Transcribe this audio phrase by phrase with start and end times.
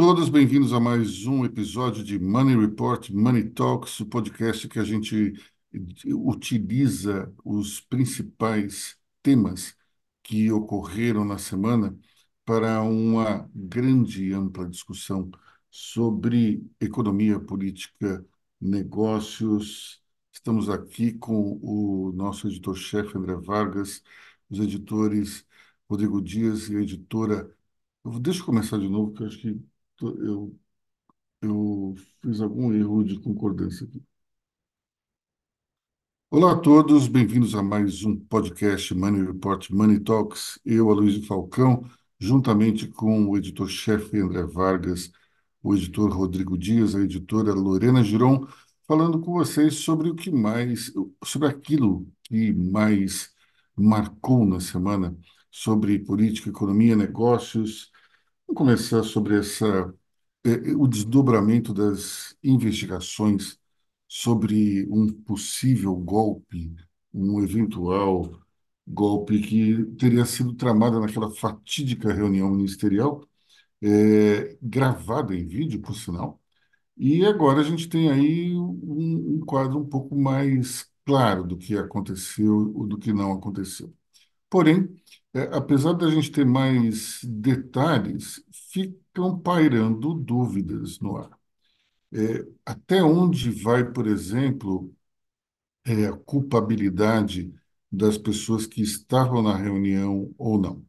[0.00, 4.82] todos, bem-vindos a mais um episódio de Money Report, Money Talks, o podcast que a
[4.82, 5.34] gente
[6.06, 9.76] utiliza os principais temas
[10.22, 11.94] que ocorreram na semana
[12.46, 15.30] para uma grande e ampla discussão
[15.70, 18.24] sobre economia, política,
[18.58, 20.02] negócios.
[20.32, 24.02] Estamos aqui com o nosso editor-chefe André Vargas,
[24.48, 25.46] os editores
[25.86, 27.54] Rodrigo Dias e a editora
[28.20, 29.60] deixa eu começar de novo, porque eu acho que
[30.02, 30.58] eu,
[31.42, 34.02] eu fiz algum erro de concordância aqui.
[36.30, 40.60] Olá a todos, bem-vindos a mais um podcast Money Report Money Talks.
[40.64, 41.84] Eu, Aloysio Falcão,
[42.18, 45.10] juntamente com o editor-chefe André Vargas,
[45.62, 48.46] o editor Rodrigo Dias, a editora Lorena Giron,
[48.86, 50.92] falando com vocês sobre o que mais,
[51.24, 53.30] sobre aquilo que mais
[53.76, 55.16] marcou na semana,
[55.50, 57.89] sobre política, economia, negócios.
[58.52, 59.94] Vamos começar sobre essa
[60.44, 63.58] é, o desdobramento das investigações
[64.08, 66.74] sobre um possível golpe,
[67.14, 68.40] um eventual
[68.86, 73.24] golpe que teria sido tramado naquela fatídica reunião ministerial,
[73.82, 76.40] é, gravada em vídeo, por sinal.
[76.96, 81.76] E agora a gente tem aí um, um quadro um pouco mais claro do que
[81.78, 83.94] aconteceu ou do que não aconteceu.
[84.50, 84.88] Porém,
[85.34, 91.30] é, apesar da gente ter mais detalhes, ficam pairando dúvidas no ar.
[92.12, 94.94] É, até onde vai, por exemplo,
[95.84, 97.52] é, a culpabilidade
[97.90, 100.84] das pessoas que estavam na reunião ou não?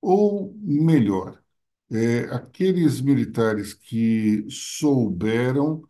[0.00, 1.42] Ou melhor,
[1.90, 5.82] é, aqueles militares que souberam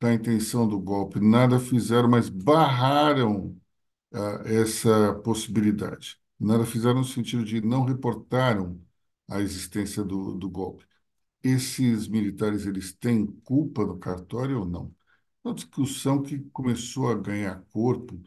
[0.00, 3.56] da intenção do golpe, nada fizeram, mas barraram
[4.12, 6.19] ah, essa possibilidade.
[6.40, 8.80] Nada fizeram no sentido de não reportaram
[9.28, 10.86] a existência do, do golpe.
[11.42, 14.94] Esses militares, eles têm culpa no cartório ou não?
[15.44, 18.20] Uma discussão que começou a ganhar corpo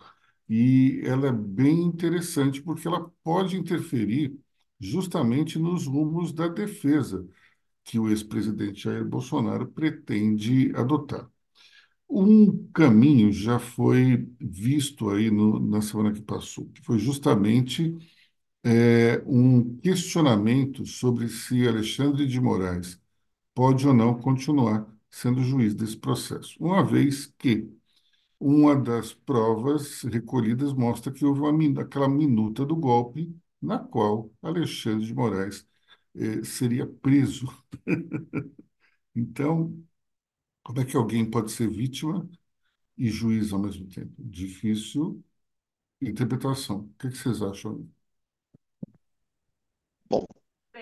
[0.49, 4.38] e ela é bem interessante porque ela pode interferir
[4.79, 7.27] justamente nos rumos da defesa
[7.85, 11.29] que o ex-presidente Jair Bolsonaro pretende adotar.
[12.16, 17.97] Um caminho já foi visto aí no, na semana que passou, que foi justamente
[18.63, 23.00] é, um questionamento sobre se Alexandre de Moraes
[23.56, 27.69] pode ou não continuar sendo juiz desse processo, uma vez que
[28.40, 35.06] uma das provas recolhidas mostra que houve uma, aquela minuta do golpe na qual Alexandre
[35.07, 35.66] de Moraes
[36.16, 37.47] eh, seria preso.
[39.16, 39.74] Então,
[40.63, 42.29] como é que alguém pode ser vítima
[42.97, 44.13] e juiz ao mesmo tempo?
[44.19, 45.24] Difícil
[46.01, 46.79] interpretação.
[46.79, 47.88] O que que vocês acham?
[50.09, 50.25] Bom,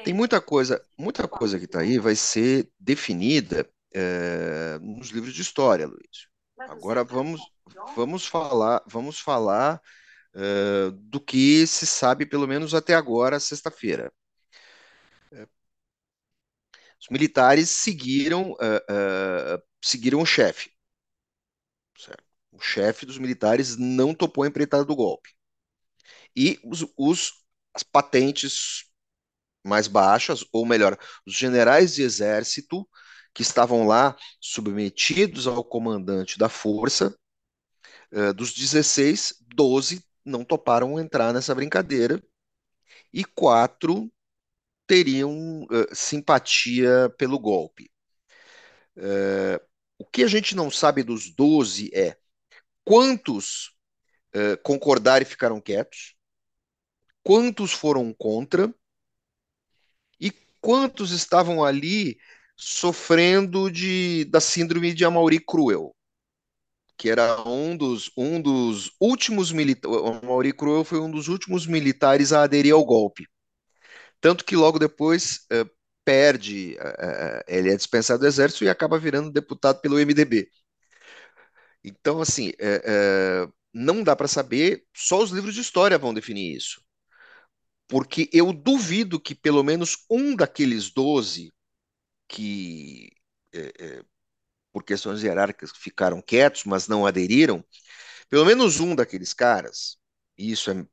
[0.03, 5.42] tem muita coisa, muita coisa que está aí vai ser definida eh, nos livros de
[5.42, 6.28] história, Luiz.
[6.58, 7.42] Agora vamos,
[7.96, 9.81] vamos falar, vamos falar
[10.36, 14.12] eh, do que se sabe pelo menos até agora, sexta-feira.
[17.01, 20.72] Os militares seguiram, eh, eh, seguiram o chefe,
[21.97, 22.23] certo?
[22.51, 25.29] O chefe dos militares não topou a empreitada do golpe.
[26.35, 27.34] E os, os-
[27.73, 28.85] as patentes
[29.66, 30.97] mais baixas, ou melhor,
[31.28, 32.88] os generais de exército
[33.33, 37.16] que estavam lá submetidos ao comandante da força,
[38.12, 42.22] eh, dos 16, 12 não toparam entrar nessa brincadeira
[43.13, 44.12] e quatro
[44.91, 47.90] teriam eh, simpatia pelo golpe.
[48.97, 49.62] Eh,
[49.97, 52.18] o que a gente não sabe dos 12 é
[52.84, 53.74] quantos
[54.34, 56.13] eh, concordaram e ficaram quietos,
[57.24, 58.74] quantos foram contra
[60.19, 62.18] e quantos estavam ali
[62.57, 65.96] sofrendo de, da síndrome de Amaury Cruel,
[66.97, 69.98] que era um dos, um dos últimos militares.
[69.98, 73.25] O Amaury Cruel foi um dos últimos militares a aderir ao golpe.
[74.21, 75.65] Tanto que logo depois eh,
[76.06, 80.50] perde, eh, ele é dispensado do exército e acaba virando deputado pelo MDB.
[81.83, 86.81] Então, assim, eh, não dá para saber, só os livros de história vão definir isso.
[87.88, 91.51] Porque eu duvido que pelo menos um daqueles 12
[92.27, 93.12] que,
[94.71, 97.63] por questões hierárquicas, ficaram quietos, mas não aderiram,
[98.29, 99.97] pelo menos um daqueles caras,
[100.38, 100.85] e isso é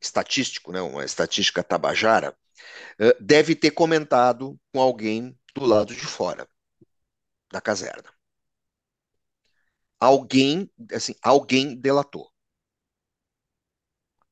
[0.00, 2.36] estatístico, né, uma estatística tabajara,
[3.00, 6.48] eh, deve ter comentado com alguém do lado de fora
[7.52, 8.10] da caserna.
[10.00, 12.28] Alguém, assim, alguém delatou.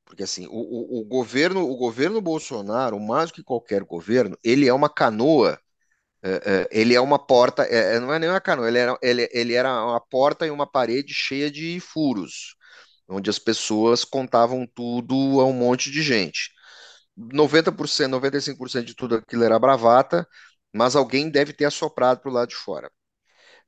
[0.04, 4.68] Porque assim, o, o, o governo, o governo Bolsonaro, mais do que qualquer governo, ele
[4.68, 5.58] é uma canoa
[6.22, 7.64] É, é, ele é uma porta,
[8.00, 11.14] não é nem uma canoa, ele era, ele, ele era uma porta e uma parede
[11.14, 12.55] cheia de furos,
[13.08, 16.50] onde as pessoas contavam tudo a um monte de gente.
[17.16, 20.26] 90%, 95% de tudo aquilo era bravata,
[20.74, 22.90] mas alguém deve ter assoprado para o lado de fora.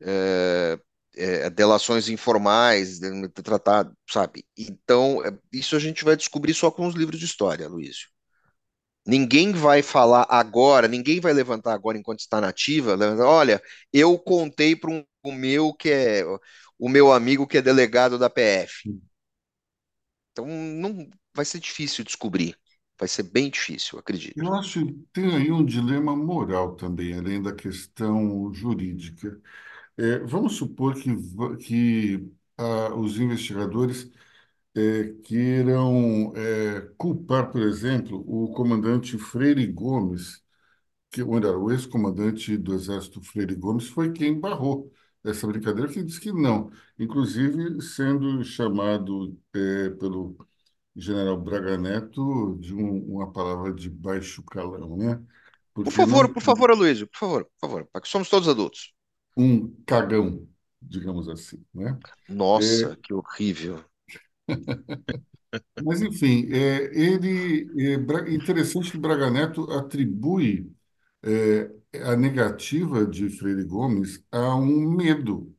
[0.02, 0.78] É,
[1.16, 3.00] é, delações informais,
[3.42, 4.44] tratado, sabe?
[4.56, 8.08] Então, é, isso a gente vai descobrir só com os livros de história, Luísio.
[9.06, 12.96] Ninguém vai falar agora, ninguém vai levantar agora enquanto está nativa.
[13.24, 13.62] Olha,
[13.92, 16.24] eu contei para um, o meu que é
[16.78, 18.84] o meu amigo que é delegado da PF.
[20.38, 22.56] Então não vai ser difícil descobrir.
[22.98, 24.36] Vai ser bem difícil, acredito.
[24.36, 29.40] Eu acho que tem aí um dilema moral também, além da questão jurídica.
[29.96, 31.10] É, vamos supor que,
[31.58, 34.10] que ah, os investigadores
[34.76, 40.42] é, queiram é, culpar, por exemplo, o comandante Freire Gomes,
[41.10, 44.92] que era o ex-comandante do Exército Freire Gomes, foi quem barrou
[45.24, 50.36] essa brincadeira, que disse que não, inclusive sendo chamado é, pelo
[50.94, 55.22] general Braga Neto de um, uma palavra de baixo calão, né?
[55.74, 56.34] Porque por favor, não...
[56.34, 58.92] por favor, Aloysio, por favor, por favor, porque somos todos adultos.
[59.36, 60.46] Um cagão,
[60.82, 61.98] digamos assim, né?
[62.28, 62.96] Nossa, é...
[62.96, 63.84] que horrível.
[65.84, 70.70] Mas, enfim, é, ele é interessante que Braga Neto atribui
[71.22, 75.54] é, a negativa de Freire Gomes a um medo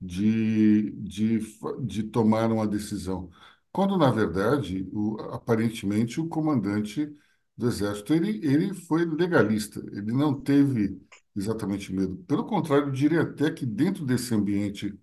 [0.00, 1.40] de, de,
[1.82, 3.30] de tomar uma decisão,
[3.72, 7.08] quando, na verdade, o, aparentemente, o comandante
[7.56, 11.00] do Exército ele, ele foi legalista, ele não teve
[11.36, 12.16] exatamente medo.
[12.28, 14.98] Pelo contrário, eu diria até que dentro desse ambiente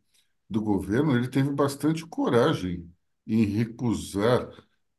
[0.49, 2.89] do governo, ele teve bastante coragem
[3.27, 4.49] em recusar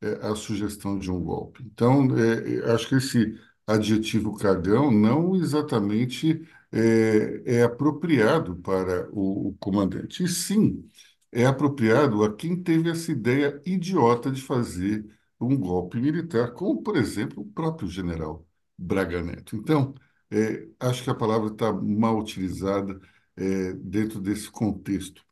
[0.00, 1.62] é, a sugestão de um golpe.
[1.64, 9.56] Então, é, acho que esse adjetivo cagão não exatamente é, é apropriado para o, o,
[9.58, 10.88] comandante, e sim
[11.32, 15.04] é apropriado a quem teve essa ideia idiota de fazer
[15.40, 18.46] um golpe militar, como, por exemplo, o próprio general
[18.78, 19.56] Braga Neto.
[19.56, 19.94] Então,
[20.30, 22.98] é, acho que a palavra está mal utilizada
[23.36, 25.22] é, dentro desse contexto.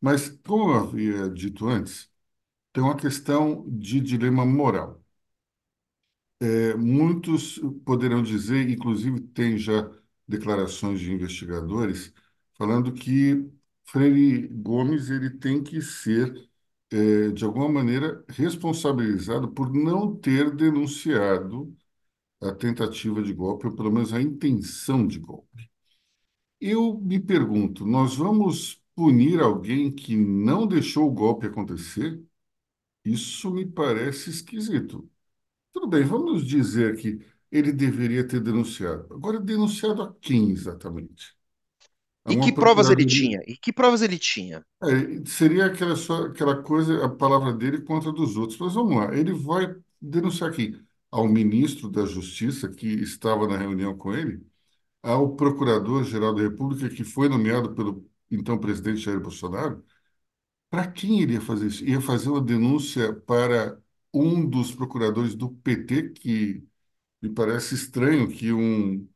[0.00, 2.10] Mas, como eu havia dito antes,
[2.72, 5.01] tem uma questão de dilema moral.
[6.44, 9.88] É, muitos poderão dizer, inclusive tem já
[10.26, 12.12] declarações de investigadores,
[12.58, 13.48] falando que
[13.84, 16.50] Freire Gomes ele tem que ser,
[16.90, 21.72] é, de alguma maneira, responsabilizado por não ter denunciado
[22.42, 25.70] a tentativa de golpe, ou pelo menos a intenção de golpe.
[26.60, 32.22] Eu me pergunto, nós vamos punir alguém que não deixou o golpe acontecer?
[33.04, 35.10] Isso me parece esquisito.
[35.72, 39.06] Tudo bem, vamos dizer que ele deveria ter denunciado.
[39.14, 41.36] Agora, denunciado a quem exatamente?
[42.24, 43.40] A e que provas ele tinha?
[43.46, 44.64] E que provas ele tinha?
[44.82, 48.58] É, seria aquela, só, aquela coisa, a palavra dele contra dos outros.
[48.58, 50.84] Mas vamos lá, ele vai denunciar quem?
[51.10, 54.44] Ao ministro da Justiça, que estava na reunião com ele,
[55.02, 59.84] ao procurador-geral da República, que foi nomeado pelo então presidente Jair Bolsonaro,
[60.70, 61.84] para quem iria fazer isso?
[61.84, 63.81] Ia fazer uma denúncia para
[64.12, 66.64] um dos procuradores do PT, que
[67.22, 69.08] me parece estranho que um,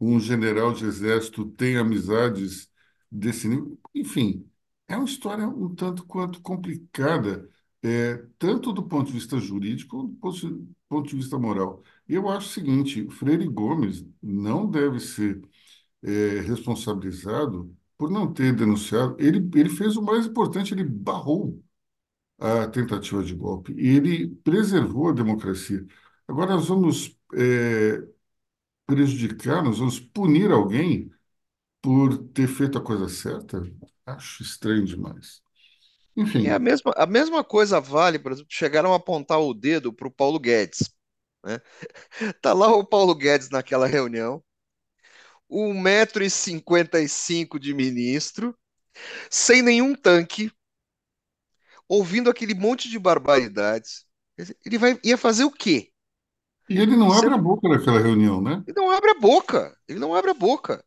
[0.00, 2.70] um general de exército tenha amizades
[3.10, 3.78] desse nível.
[3.94, 4.48] Enfim,
[4.88, 7.48] é uma história um tanto quanto complicada,
[7.82, 11.82] é, tanto do ponto de vista jurídico quanto do ponto de vista moral.
[12.08, 15.40] Eu acho o seguinte: Freire Gomes não deve ser
[16.02, 21.62] é, responsabilizado por não ter denunciado, ele, ele fez o mais importante, ele barrou
[22.38, 25.84] a tentativa de golpe e ele preservou a democracia.
[26.26, 28.02] Agora nós vamos é,
[28.86, 31.10] prejudicar, nós vamos punir alguém
[31.82, 33.62] por ter feito a coisa certa?
[34.06, 35.42] Acho estranho demais.
[36.16, 36.46] Enfim.
[36.46, 40.08] É a mesma, a mesma coisa vale, por exemplo, chegaram a apontar o dedo para
[40.08, 40.90] o Paulo Guedes.
[41.44, 41.60] Né?
[42.40, 44.42] Tá lá o Paulo Guedes naquela reunião,
[45.48, 48.56] 1,55m de ministro,
[49.30, 50.50] sem nenhum tanque,
[51.94, 54.04] ouvindo aquele monte de barbaridades.
[54.64, 55.90] Ele vai, ia fazer o quê?
[56.68, 58.62] E ele não abre a boca naquela reunião, né?
[58.66, 59.76] Ele não abre a boca.
[59.86, 60.84] Ele não abre a boca.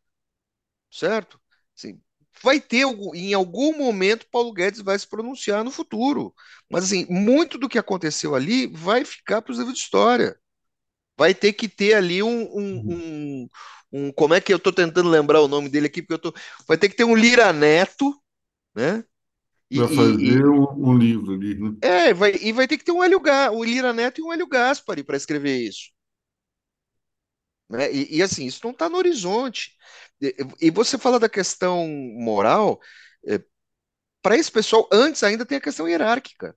[0.91, 1.39] Certo?
[1.75, 2.01] Assim,
[2.41, 6.33] vai ter, em algum momento, Paulo Guedes vai se pronunciar no futuro.
[6.69, 10.37] Mas, assim, muito do que aconteceu ali vai ficar para os livros de história.
[11.17, 12.89] Vai ter que ter ali um, um, uhum.
[12.89, 13.49] um,
[13.91, 16.33] um, como é que eu estou tentando lembrar o nome dele aqui, porque eu tô,
[16.67, 18.13] vai ter que ter um Lira Neto,
[18.75, 19.03] né?
[19.69, 21.75] Para fazer e, um, um, livro ali, né?
[21.81, 23.21] É, vai, e vai ter que ter um Hélio
[23.51, 25.91] o Lira Neto e um Hélio Gaspari para escrever isso.
[27.69, 27.91] né?
[27.91, 29.75] E, e, assim, isso não está no horizonte.
[30.21, 32.79] E, e, você fala da questão moral,
[33.27, 33.41] é,
[34.21, 36.55] para esse pessoal, antes ainda tem a questão hierárquica.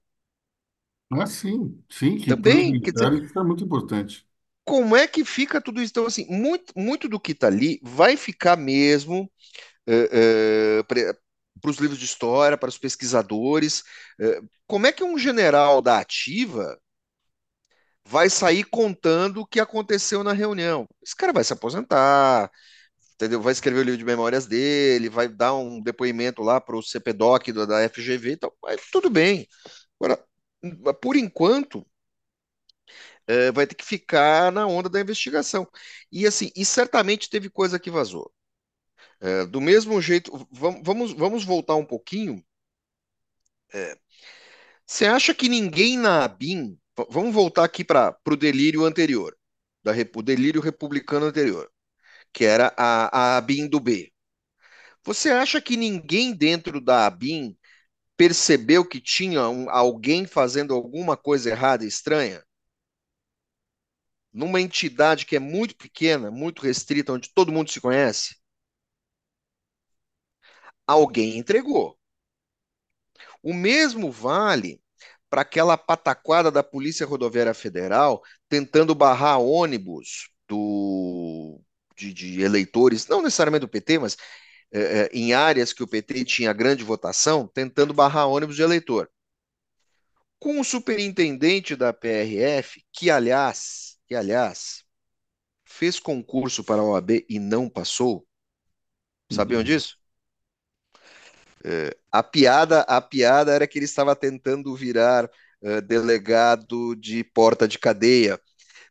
[1.12, 4.24] Ah, sim, sim, que Também, quer dizer, isso é muito importante.
[4.64, 5.90] como é que fica tudo isso?
[5.90, 9.30] Então, assim, muito, muito do que está ali vai ficar mesmo
[9.86, 11.16] é, é,
[11.60, 13.82] para os livros de história, para os pesquisadores.
[14.20, 16.78] É, como é que um general da ativa
[18.04, 20.86] vai sair contando o que aconteceu na reunião?
[21.02, 22.50] Esse cara vai se aposentar,
[23.14, 23.42] entendeu?
[23.42, 27.52] Vai escrever o livro de memórias dele, vai dar um depoimento lá para o CPDOC
[27.52, 28.52] da FGV, então,
[28.92, 29.48] tudo bem.
[30.00, 30.22] Agora,
[31.02, 31.86] por enquanto,
[33.26, 35.66] é, vai ter que ficar na onda da investigação.
[36.12, 38.30] E assim, e certamente teve coisa que vazou.
[39.20, 42.42] É, do mesmo jeito, vamos, vamos voltar um pouquinho.
[43.72, 43.96] É,
[44.86, 46.78] você acha que ninguém na ABIN.
[47.10, 49.36] Vamos voltar aqui para o delírio anterior,
[49.82, 51.70] da, o delírio republicano anterior,
[52.32, 54.12] que era a, a ABIN do B.
[55.04, 57.56] Você acha que ninguém dentro da ABIN
[58.16, 62.42] percebeu que tinha um, alguém fazendo alguma coisa errada e estranha?
[64.32, 68.34] Numa entidade que é muito pequena, muito restrita, onde todo mundo se conhece?
[70.90, 71.96] Alguém entregou.
[73.40, 74.82] O mesmo vale
[75.30, 81.60] para aquela pataquada da Polícia Rodoviária Federal tentando barrar ônibus do,
[81.96, 84.16] de, de eleitores, não necessariamente do PT, mas
[84.72, 89.08] é, é, em áreas que o PT tinha grande votação, tentando barrar ônibus de eleitor.
[90.40, 94.82] Com o superintendente da PRF, que aliás, que aliás,
[95.64, 98.26] fez concurso para a OAB e não passou.
[99.30, 99.64] Sabiam uhum.
[99.64, 99.99] disso?
[101.64, 105.26] É, a piada, a piada era que ele estava tentando virar
[105.62, 108.40] uh, delegado de porta de cadeia,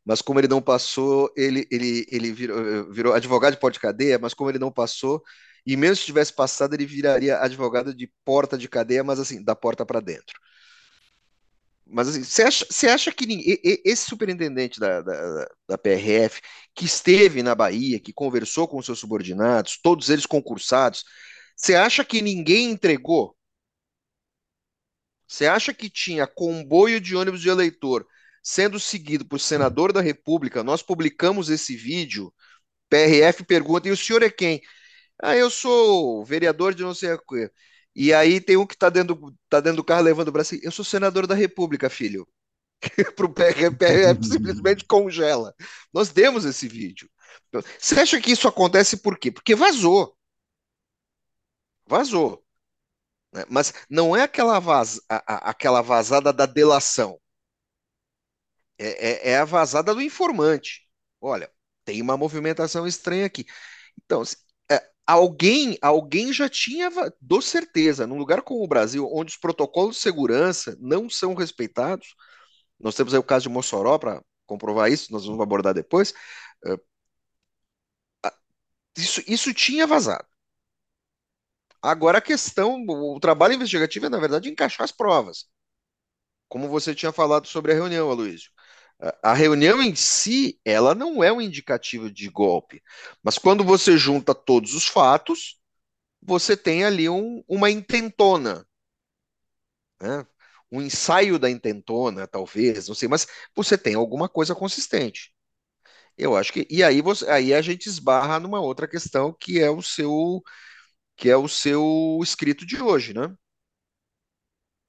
[0.05, 4.19] mas como ele não passou, ele, ele, ele virou, virou advogado de porta de cadeia,
[4.19, 5.23] mas como ele não passou,
[5.65, 9.55] e mesmo se tivesse passado, ele viraria advogado de porta de cadeia, mas assim, da
[9.55, 10.39] porta para dentro.
[11.91, 16.39] Mas assim, você acha, acha que ninguém, esse superintendente da, da, da, PRF,
[16.75, 21.03] que esteve na Bahia, que conversou com seus subordinados, todos eles concursados,
[21.59, 23.35] você acha que ninguém entregou?
[25.27, 28.07] Você acha que tinha comboio de ônibus de eleitor
[28.41, 30.63] sendo seguido por senador da República?
[30.63, 32.33] Nós publicamos esse vídeo.
[32.89, 34.61] PRF pergunta: e o senhor é quem?
[35.21, 37.51] Ah, eu sou vereador de não sei o quê.
[37.95, 40.55] E aí tem um que está dentro, tá dentro do carro levando o braço.
[40.63, 42.27] Eu sou senador da República, filho.
[43.15, 45.53] Para o PRF, PRF simplesmente congela.
[45.93, 47.09] Nós demos esse vídeo.
[47.79, 49.31] Você acha que isso acontece por quê?
[49.31, 50.17] Porque vazou
[51.89, 52.43] vazou.
[53.33, 53.45] Né?
[53.49, 57.19] Mas não é aquela, vaz, a, a, aquela vazada da delação.
[58.77, 60.87] É, é, é, a vazada do informante.
[61.19, 61.51] Olha,
[61.83, 63.45] tem uma movimentação estranha aqui.
[64.05, 64.23] Então,
[64.71, 66.89] é, alguém, alguém já tinha,
[67.21, 72.15] dou certeza, num lugar como o Brasil, onde os protocolos de segurança não são respeitados,
[72.79, 76.13] nós temos aí o caso de Mossoró para comprovar isso, nós vamos abordar depois.
[76.65, 76.77] É,
[78.97, 80.25] isso, isso tinha vazado.
[81.81, 85.45] Agora a questão, o trabalho investigativo é, na verdade, encaixar as provas.
[86.47, 88.51] Como você tinha falado sobre a reunião, Aloysio.
[89.23, 92.83] A reunião em si, ela não é um indicativo de golpe.
[93.23, 95.57] Mas quando você junta todos os fatos,
[96.21, 98.65] você tem ali um, uma intentona.
[100.01, 100.25] Né?
[100.71, 105.33] Um ensaio da intentona, talvez, não sei, mas você tem alguma coisa consistente.
[106.17, 106.67] Eu acho que.
[106.69, 110.43] E aí, você, aí a gente esbarra numa outra questão que é o seu
[111.19, 113.35] que é o seu escrito de hoje, né?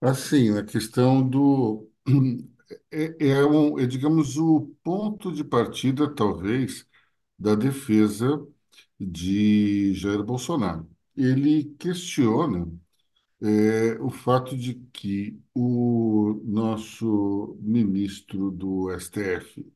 [0.00, 1.90] Assim, a questão do
[2.90, 6.86] é, é, um, é, digamos, o ponto de partida, talvez,
[7.38, 8.46] da defesa
[8.98, 10.88] de Jair Bolsonaro.
[11.16, 12.66] Ele questiona
[13.42, 19.66] é, o fato de que o nosso ministro do STF,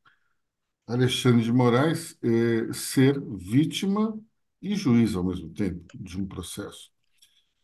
[0.86, 4.18] Alexandre de Moraes, é, ser vítima
[4.64, 6.90] e juiz ao mesmo tempo de um processo.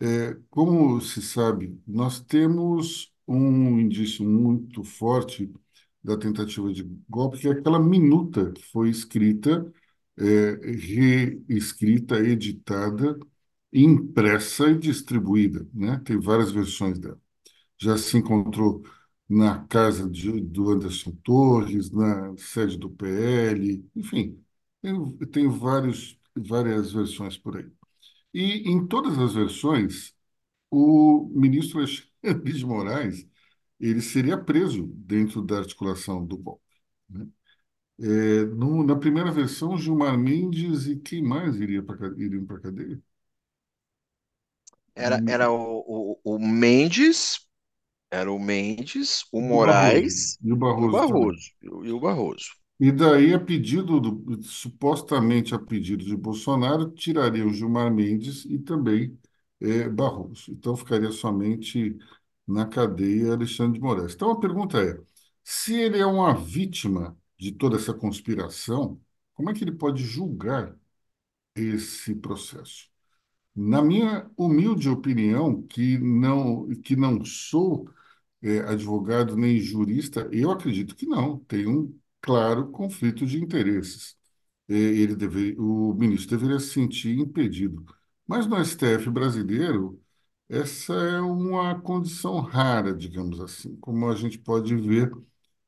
[0.01, 5.53] É, como se sabe, nós temos um indício muito forte
[6.03, 9.73] da tentativa de golpe, que é aquela minuta que foi escrita,
[10.19, 10.53] é,
[11.49, 13.19] reescrita, editada,
[13.73, 15.67] impressa e distribuída.
[15.75, 16.01] Né?
[16.05, 17.21] Tem várias versões dela.
[17.79, 18.83] Já se encontrou
[19.29, 24.43] na casa de, do Anderson Torres, na sede do PL, enfim,
[24.83, 27.71] tem, tem vários várias versões por aí.
[28.35, 30.15] E em todas as versões,
[30.71, 33.27] o ministro Alexandre de Moraes
[33.81, 36.65] ele seria preso dentro da articulação do golpe.
[37.11, 37.29] Né?
[38.01, 43.01] É, no- na primeira versão, Gilmar Mendes e quem mais iria para iriam para cadeia?
[44.95, 47.47] Era, era o, o, o Mendes,
[48.11, 50.15] era o Mendes, o o Barroso.
[50.15, 50.91] Moraes E o e o Barroso.
[50.91, 51.51] Barroso.
[51.63, 52.51] E o, e o Barroso.
[52.81, 59.19] E daí, a pedido do, supostamente a pedido de Bolsonaro, tirariam Gilmar Mendes e também
[59.61, 60.51] eh, Barroso.
[60.53, 61.99] Então, ficaria somente
[62.47, 64.15] na cadeia Alexandre de Moraes.
[64.15, 64.99] Então, a pergunta é:
[65.45, 68.99] se ele é uma vítima de toda essa conspiração,
[69.35, 70.75] como é que ele pode julgar
[71.55, 72.89] esse processo?
[73.57, 77.91] Na minha humilde opinião, que não, que não sou
[78.43, 81.39] é, advogado nem jurista, eu acredito que não.
[81.41, 84.17] Tem um claro conflito de interesses.
[84.69, 87.85] Ele deve, o ministro deveria se sentir impedido.
[88.27, 90.01] Mas no STF brasileiro,
[90.49, 95.11] essa é uma condição rara, digamos assim, como a gente pode ver,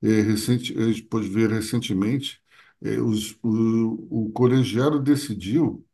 [0.02, 2.42] é, recente, a gente pode ver recentemente,
[2.82, 5.84] é, os, o, o colegiado decidiu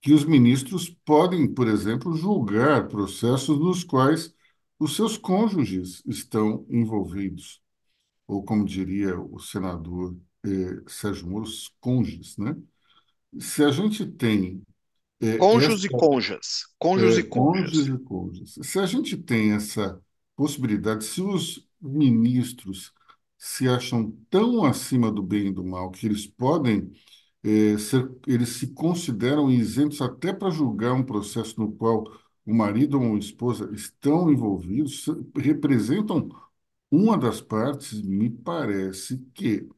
[0.00, 4.34] que os ministros podem, por exemplo, julgar processos nos quais
[4.78, 7.62] os seus cônjuges estão envolvidos,
[8.26, 11.46] ou como diria o senador eh, Sérgio Moro,
[11.80, 12.56] cônjuges, né?
[13.40, 14.62] Se a gente tem
[15.20, 16.64] eh, essa Cônjuges e conjas.
[16.78, 20.00] Cônjuges é, e cônjuges e cônjuges, se a gente tem essa
[20.36, 22.92] possibilidade, se os ministros
[23.38, 26.90] se acham tão acima do bem e do mal que eles podem
[27.42, 32.04] é, ser- eles se consideram isentos até para julgar um processo no qual
[32.46, 36.28] o marido ou a esposa estão envolvidos, se- representam
[36.94, 39.68] uma das partes, me parece que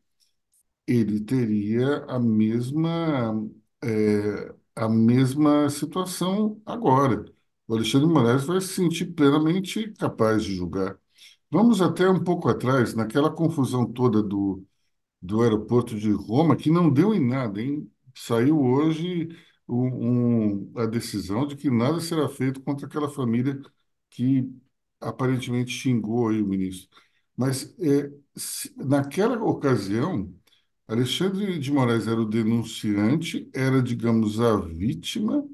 [0.87, 3.49] ele teria a mesma,
[3.83, 7.25] é, a mesma situação agora.
[7.67, 10.99] O Alexandre Moraes vai se sentir plenamente capaz de julgar.
[11.51, 14.65] Vamos até um pouco atrás, naquela confusão toda do
[15.23, 17.91] do aeroporto de Roma, que não deu em nada, hein?
[18.15, 19.29] Saiu hoje
[19.69, 23.61] um, um- a decisão de que nada será feito contra aquela família
[24.11, 24.49] que
[25.01, 26.89] aparentemente xingou aí o ministro.
[27.37, 30.33] Mas é, se- naquela ocasião,
[30.89, 35.47] Alexandre de Moraes era o denunciante, era, digamos, a vítima,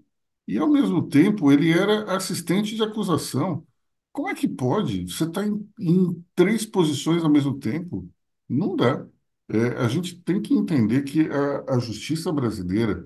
[0.47, 3.67] e ao mesmo tempo ele era assistente de acusação.
[4.13, 5.05] Como é que pode?
[5.11, 8.09] Você está em, em três posições ao mesmo tempo?
[8.49, 9.07] Não dá.
[9.49, 13.03] É, a gente tem que entender que a, a justiça brasileira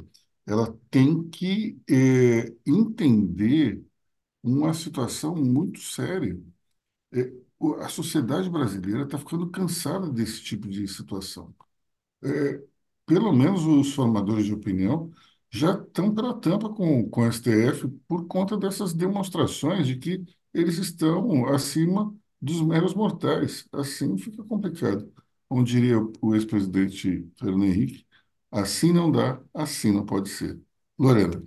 [0.47, 3.85] ela tem que é, entender
[4.43, 6.39] uma situação muito séria.
[7.81, 11.55] A sociedade brasileira está ficando cansada desse tipo de situação
[12.25, 12.63] é,
[13.07, 15.11] pelo menos os formadores de opinião
[15.51, 20.79] já estão pela tampa com, com o STF por conta dessas demonstrações de que eles
[20.79, 23.67] estão acima dos meros mortais.
[23.73, 25.13] Assim fica complicado.
[25.49, 28.07] Como diria o ex-presidente Fernando Henrique,
[28.51, 30.61] assim não dá, assim não pode ser.
[30.99, 31.43] Lorena,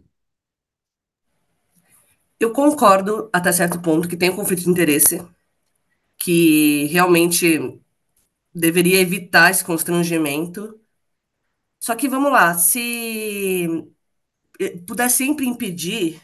[2.40, 5.26] Eu concordo até certo ponto que tem um conflito de interesse,
[6.20, 7.82] que realmente
[8.54, 10.80] deveria evitar esse constrangimento.
[11.80, 13.68] Só que vamos lá, se
[14.86, 16.22] puder sempre impedir,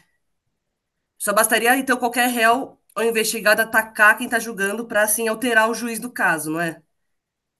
[1.18, 5.74] só bastaria então qualquer réu ou investigado atacar quem está julgando para assim alterar o
[5.74, 6.82] juiz do caso, não é?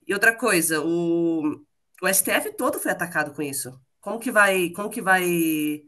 [0.07, 1.65] E outra coisa, o,
[2.03, 3.81] o STF todo foi atacado com isso.
[4.01, 5.85] Como que vai, como que vai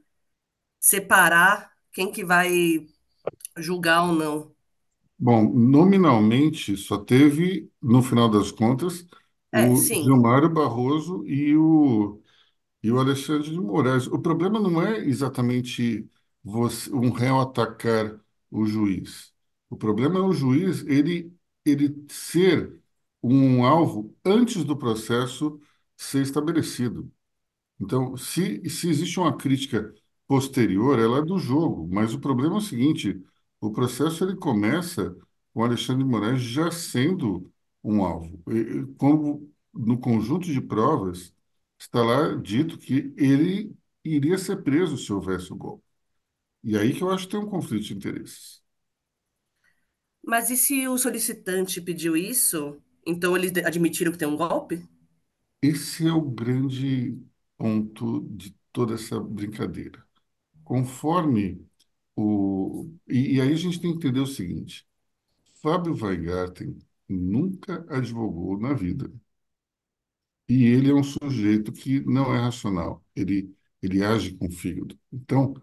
[0.81, 2.87] separar quem que vai
[3.59, 4.57] julgar ou não?
[5.18, 9.07] Bom, nominalmente só teve, no final das contas,
[9.52, 12.22] É, o sim, Gilmar Barroso e o
[12.83, 14.07] E o Alexandre de Moraes.
[14.09, 16.09] O problema não é exatamente
[16.44, 19.33] você, um réu atacar o juiz.
[19.70, 21.33] O problema é o juiz ele,
[21.64, 22.81] ele ser
[23.22, 25.61] um alvo antes do processo
[25.96, 27.11] ser estabelecido.
[27.81, 29.92] Então, se, se existe uma crítica
[30.26, 33.22] posterior, ela é do jogo, mas o problema é o seguinte,
[33.61, 35.16] o processo ele começa
[35.53, 38.42] com Alexandre de Moraes já sendo um alvo.
[38.51, 41.35] E- Como no conjunto de provas
[41.79, 45.85] está lá dito que ele iria ser preso se houvesse o golpe.
[46.64, 48.62] E aí que eu acho que tem um conflito de interesses.
[50.25, 54.87] Mas e se o solicitante pediu isso, então eles admitiram que tem um golpe?
[55.62, 57.21] Esse é o grande
[57.57, 60.05] ponto de toda essa brincadeira.
[60.64, 61.66] Conforme
[62.22, 62.90] o...
[63.09, 64.87] E, e aí a gente tem que entender o seguinte,
[65.62, 66.78] Fábio Weingarten
[67.09, 69.12] nunca advogou na vida.
[70.48, 73.04] E ele é um sujeito que não é racional.
[73.14, 74.98] Ele, ele age com o fígado.
[75.12, 75.54] Então,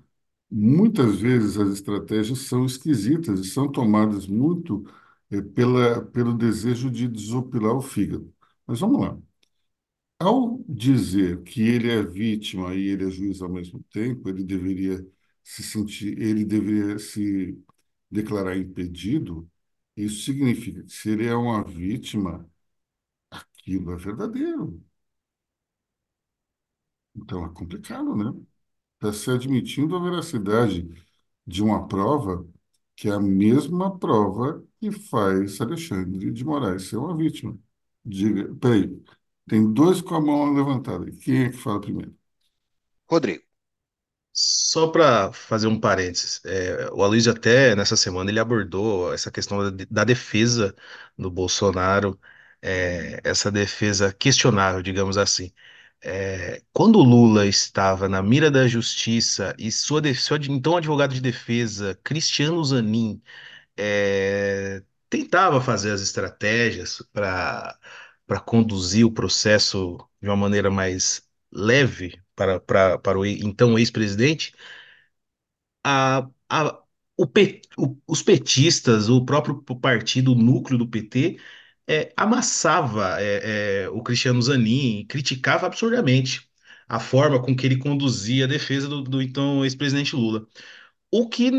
[0.51, 4.85] muitas vezes as estratégias são esquisitas e são tomadas muito
[5.31, 8.33] eh, pela, pelo desejo de desopilar o fígado.
[8.67, 9.17] Mas vamos lá.
[10.19, 15.05] Ao dizer que ele é vítima e ele é juiz ao mesmo tempo, ele deveria
[15.45, 17.58] se sentir, ele deveria se
[18.12, 19.49] declarar impedido.
[19.97, 22.49] Isso significa que se ele é uma vítima,
[23.31, 24.84] aquilo é verdadeiro.
[27.15, 28.34] Então é complicado, né?
[28.95, 30.89] Está se admitindo a veracidade
[31.47, 32.47] de uma prova
[32.95, 37.58] que é a mesma prova que faz Alexandre de Moraes ser uma vítima.
[38.05, 39.03] Diga, peraí,
[39.47, 41.12] tem dois com a mão levantada.
[41.13, 42.15] Quem é que fala primeiro?
[43.10, 43.44] Rodrigo.
[44.38, 49.71] Só para fazer um parênteses, é, o Aloysio até nessa semana ele abordou essa questão
[49.71, 50.76] da, da defesa
[51.17, 52.19] do Bolsonaro,
[52.62, 55.54] é, essa defesa questionável, digamos assim.
[56.02, 61.21] É, quando o Lula estava na mira da justiça e sua, sua então advogado de
[61.21, 63.21] defesa, Cristiano Zanin,
[63.78, 67.78] é, tentava fazer as estratégias para
[68.28, 74.54] para conduzir o processo de uma maneira mais leve para, para, para o então ex-presidente,
[75.84, 76.80] a, a,
[77.17, 77.28] o,
[78.08, 81.39] os petistas, o próprio partido, o núcleo do PT,
[81.88, 86.50] é, amassava é, é, o Cristiano Zanin, criticava absurdamente
[86.88, 90.48] a forma com que ele conduzia a defesa do, do então ex-presidente Lula.
[91.12, 91.52] O que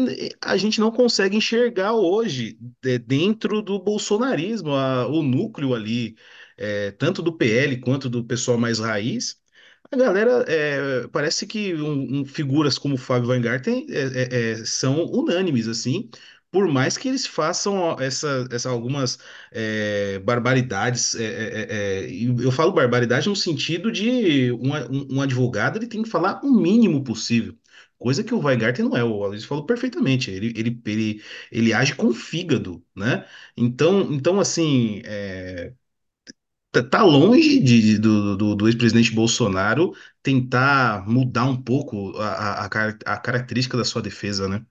[0.43, 2.59] a gente não consegue enxergar hoje
[3.07, 6.17] dentro do bolsonarismo, a- o núcleo ali,
[6.57, 9.39] é, tanto do PL quanto do pessoal mais raiz,
[9.93, 14.65] a galera é, parece que um- um- figuras como o Fábio Weingarten é, é, é,
[14.65, 16.11] são unânimes, assim,
[16.51, 19.19] por mais que eles façam essa, essa algumas
[19.53, 21.15] é, barbaridades.
[21.15, 22.11] é, é, é, é,
[22.45, 26.51] eu falo barbaridade no sentido de um, um um advogado ele tem que falar o
[26.53, 27.55] mínimo possível.
[27.99, 30.31] Coisa que o Weingarten não é, o Aloysio falou perfeitamente.
[30.31, 33.25] Ele, ele, ele, ele age com fígado, né?
[33.57, 35.01] Então, então assim,
[36.83, 42.65] tá, tá longe de, do, do, do ex-presidente Bolsonaro tentar mudar um pouco a, a,
[42.67, 44.65] a car- a característica da sua defesa, né?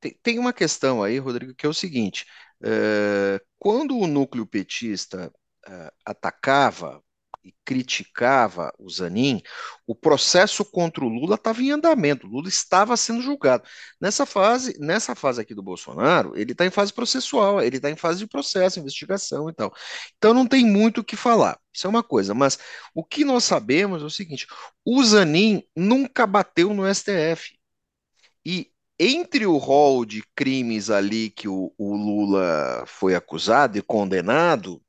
[0.00, 2.26] Tem, tem uma questão aí, Rodrigo, que é o seguinte:
[2.62, 5.32] eh, quando o núcleo petista
[5.66, 7.02] eh, atacava
[7.44, 9.42] e criticava o Zanin,
[9.86, 13.64] o processo contra o Lula estava em andamento, o Lula estava sendo julgado.
[14.00, 17.96] Nessa fase, nessa fase aqui do Bolsonaro, ele está em fase processual, ele está em
[17.96, 19.74] fase de processo, investigação e tal.
[20.16, 21.58] Então não tem muito o que falar.
[21.72, 22.58] Isso é uma coisa, mas
[22.94, 24.46] o que nós sabemos é o seguinte:
[24.84, 27.58] o Zanin nunca bateu no STF.
[28.44, 34.80] E entre o rol de crimes ali que o, o Lula foi acusado e condenado,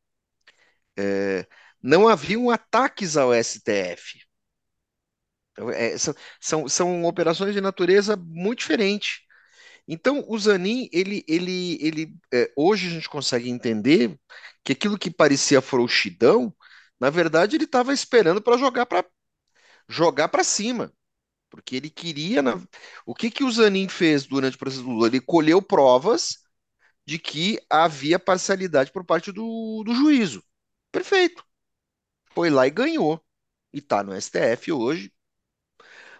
[0.98, 1.48] é,
[1.84, 4.20] não haviam ataques ao STF.
[5.52, 9.22] Então, é, são, são, são operações de natureza muito diferente.
[9.88, 14.18] Então, o Zanin, ele, ele, ele, é, hoje a gente consegue entender
[14.64, 16.56] que aquilo que parecia frouxidão,
[17.00, 19.06] na verdade, ele estava esperando para jogar para
[19.90, 20.94] jogar para cima.
[21.50, 22.42] Porque ele queria.
[22.42, 22.62] na-
[23.06, 25.08] O que que o Zanin fez durante o processo do Lula?
[25.08, 26.40] Ele colheu provas
[27.08, 30.44] de que havia parcialidade por parte do, do juízo.
[30.92, 31.44] Perfeito.
[32.34, 33.24] Foi lá e ganhou.
[33.72, 35.12] E está no STF hoje.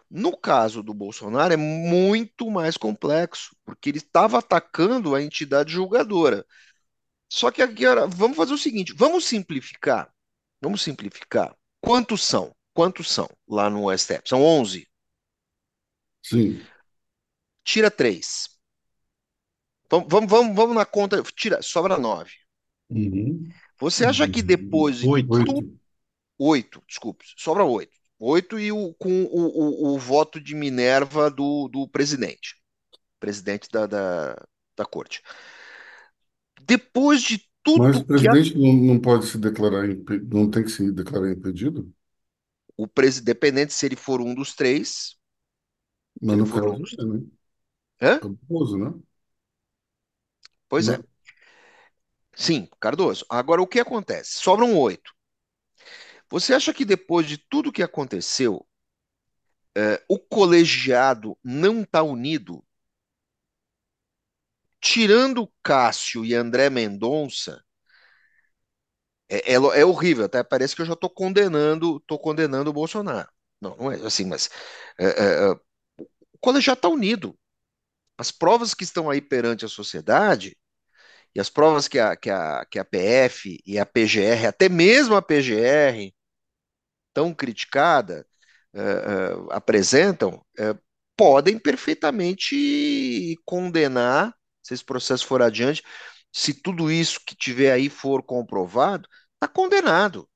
[0.10, 6.46] No caso do Bolsonaro, é muito mais complexo, porque ele estava atacando a entidade julgadora.
[7.32, 10.14] Só que agora, vamos fazer o seguinte: vamos simplificar.
[10.62, 11.56] Vamos simplificar.
[11.82, 12.56] Quantos são?
[12.74, 14.30] Quantos são lá no STF?
[14.30, 14.88] São 11.
[16.22, 16.62] Sim.
[17.64, 18.50] Tira 3.
[19.90, 21.22] Vamos, vamos, vamos, vamos na conta.
[21.36, 22.32] Tira, sobra 9.
[22.90, 23.50] Uhum.
[23.80, 25.44] Você acha que depois de Oito.
[25.44, 25.80] tudo.
[26.46, 26.80] Oito.
[26.80, 27.94] 8, desculpe, sobra 8.
[28.20, 32.56] 8 e o, com o, o, o voto de Minerva do, do presidente.
[33.20, 34.36] Presidente da, da,
[34.78, 35.22] da corte.
[36.62, 37.40] Depois de
[37.76, 40.70] Mas o tudo que a, presidente não, não pode se declarar, impe- não tem que
[40.70, 41.92] se declarar impedido?
[42.78, 45.16] o presidente, dependente se ele for um dos três,
[46.22, 46.98] Mas no for um dos.
[47.00, 47.22] é, né?
[48.00, 48.20] Hã?
[48.20, 48.94] Cardoso, né?
[50.70, 50.98] Pois é.
[50.98, 51.04] Não.
[52.36, 53.26] Sim, Cardoso.
[53.30, 54.34] Agora, o que acontece?
[54.38, 55.12] Sobram oito.
[56.34, 58.66] Você acha que depois de tudo que aconteceu,
[59.78, 62.66] eh, o colegiado não está unido?
[64.80, 67.64] Tirando Cássio e André Mendonça,
[69.30, 73.30] é, é, é horrível, até parece que eu já estou condenando, tô condenando o Bolsonaro.
[73.62, 74.50] Não, não é assim, mas
[75.00, 75.52] é, é, é,
[76.00, 77.38] o colegiado está unido.
[78.18, 80.58] As provas que estão aí perante a sociedade
[81.36, 85.16] e as provas que a, que a, que a PF e a PGR, até mesmo
[85.16, 86.14] a PGR,
[87.14, 88.26] tão criticada,
[88.74, 90.76] é, é, apresentam, é,
[91.18, 95.84] podem perfeitamente condenar, se esse processo for adiante,
[96.34, 100.28] se tudo isso que tiver aí for comprovado, está condenado.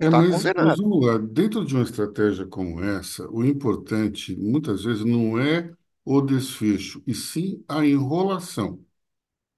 [0.00, 0.78] É, Tá mas, mas condenado.
[0.78, 6.20] vamos lá, dentro de uma estratégia como essa, o importante, muitas vezes, não é o
[6.20, 8.84] desfecho, e sim a enrolação,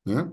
[0.06, 0.30] né?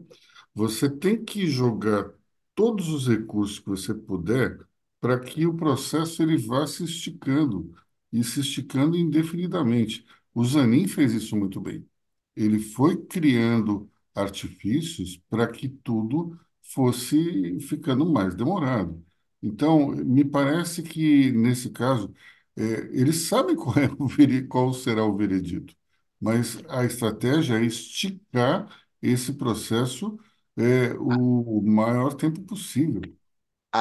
[0.56, 2.12] Você tem que jogar
[2.56, 4.60] todos os recursos que você puder
[5.00, 7.74] para que o processo ele vá se esticando
[8.12, 10.06] e se esticando indefinidamente.
[10.34, 11.88] O Zanin fez isso muito bem.
[12.36, 19.04] Ele foi criando artifícios para que tudo fosse ficando mais demorado.
[19.42, 22.14] Então, me parece que, nesse caso,
[22.56, 25.76] eh, eles sabem qual é o qual será o veredito,
[26.20, 28.68] mas a estratégia é esticar
[29.02, 30.18] esse processo
[30.56, 33.02] é, o maior tempo possível.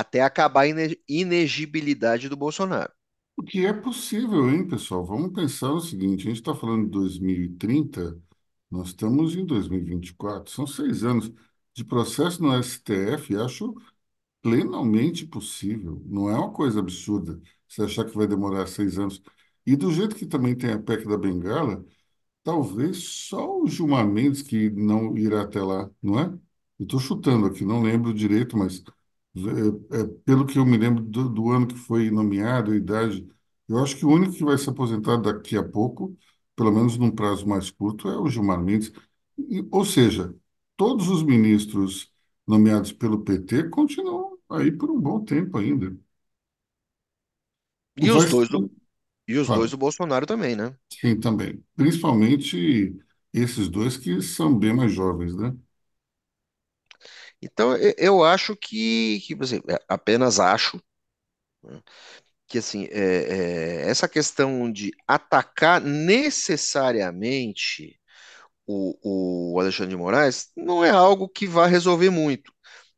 [0.00, 2.92] Até acabar a ine- inegibilidade do Bolsonaro.
[3.36, 5.04] O que é possível, hein, pessoal?
[5.04, 8.20] Vamos pensar o seguinte: a gente está falando de 2030,
[8.70, 11.30] nós estamos em 2024, são seis anos
[11.74, 13.74] de processo no STF, acho
[14.42, 16.02] plenamente possível.
[16.06, 19.22] Não é uma coisa absurda você achar que vai demorar seis anos.
[19.66, 21.84] E do jeito que também tem a PEC da Bengala.
[22.42, 26.24] Talvez só o Gilmar Mendes que não irá até lá, não é?
[26.78, 28.82] Eu estou chutando aqui, não lembro direito, mas
[29.92, 33.26] é, é, pelo que eu me lembro do, do ano que foi nomeado, a idade,
[33.68, 36.16] eu acho que o único que vai se aposentar daqui a pouco,
[36.54, 38.92] pelo menos num prazo mais curto, é o Gilmar Mendes.
[39.38, 40.34] E, ou seja,
[40.76, 42.12] todos os ministros
[42.46, 45.96] nomeados pelo PT continuam aí por um bom tempo ainda.
[48.06, 48.60] E os Vai dois do,
[49.32, 50.68] e os dois do Bolsonaro também, né?
[50.90, 51.64] sim, também.
[51.74, 52.96] Principalmente
[53.32, 55.54] esses dois que são bem mais jovens, né?
[57.42, 60.80] Então, eu acho que, que assim, apenas acho,
[61.64, 61.82] né,
[62.48, 67.98] que assim, é, é, essa questão de atacar necessariamente
[68.66, 72.52] o, o Alexandre de Moraes não é algo que vá resolver muito.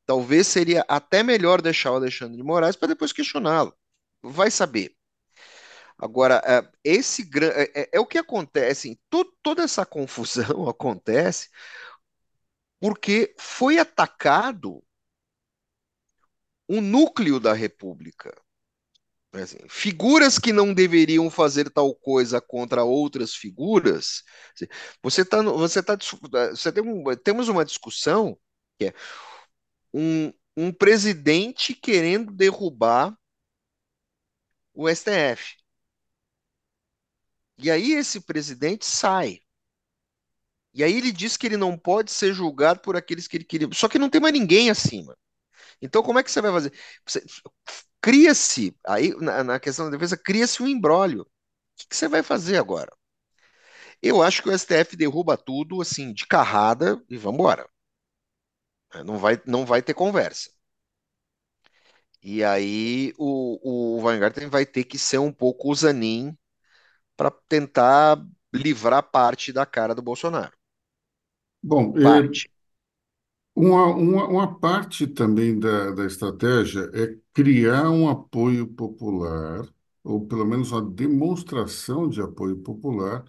[0.07, 3.74] Talvez seria até melhor deixar o Alexandre de Moraes para depois questioná-lo.
[4.22, 4.94] Vai saber.
[5.98, 11.48] Agora, é, esse é, é- é o que acontece, assim, to- toda essa confusão acontece
[12.81, 14.83] porque foi atacado
[16.67, 18.35] o núcleo da República.
[19.33, 24.23] assim, figuras que não deveriam fazer tal coisa contra outras figuras.
[24.55, 24.67] assim,
[25.03, 26.11] Você tá, no- você tá, dis-
[26.51, 28.38] você tem um- temos uma discussão
[28.79, 28.95] que é
[29.93, 33.17] um, um presidente querendo derrubar
[34.75, 35.57] o STF.
[37.59, 39.41] E aí esse presidente sai.
[40.79, 43.69] E aí ele diz que ele não pode ser julgado por aqueles que ele queria.
[43.75, 45.17] Só que não tem mais ninguém acima.
[45.83, 46.73] Então, como é que você vai fazer?
[48.01, 51.23] Cria-se, aí na, na questão da defesa, cria-se um imbróglio.
[51.23, 51.27] O
[51.77, 52.91] que que você vai fazer agora?
[54.03, 57.69] Eu acho que o STF derruba tudo assim de carrada e vamos embora.
[59.05, 60.51] Não vai, não vai ter conversa.
[62.23, 66.37] E aí o, o Weingarten vai ter que ser um pouco o Zanin
[67.17, 68.19] para tentar
[68.55, 70.58] livrar parte da cara do Bolsonaro.
[71.62, 72.49] Bom, é, Parte.
[73.55, 79.66] uma, uma, uma parte também da, da estratégia é criar um apoio popular,
[80.05, 83.25] ou pelo menos uma demonstração de apoio popular,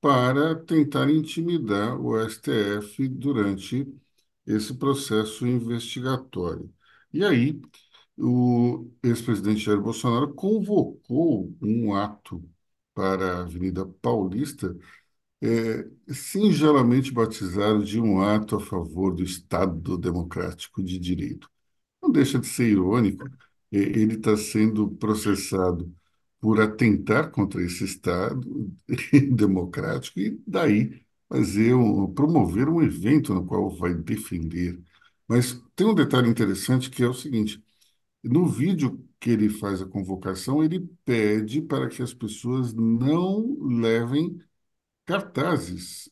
[0.00, 3.86] para tentar intimidar o STF durante
[4.46, 6.72] esse processo investigatório.
[7.12, 7.60] E aí,
[8.18, 12.42] o ex-presidente Jair Bolsonaro convocou um ato
[12.94, 14.76] para a Avenida Paulista
[15.42, 21.50] é singelamente batizado de um ato a favor do Estado Democrático de Direito.
[22.02, 23.24] Não deixa de ser irônico,
[23.72, 25.92] é, ele está sendo processado
[26.40, 28.72] por atentar contra esse Estado
[29.34, 34.80] democrático e daí fazer um, promover um evento no qual vai defender.
[35.28, 37.62] Mas tem um detalhe interessante que é o seguinte:
[38.22, 44.38] no vídeo que ele faz a convocação, ele pede para que as pessoas não levem
[45.06, 46.10] cartazes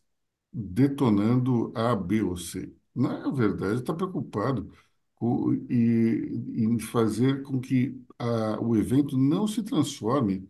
[0.53, 2.75] detonando A, B ou C.
[2.95, 4.73] Na verdade, está preocupado
[5.17, 10.49] com, e, em fazer com que a, o evento não se transforme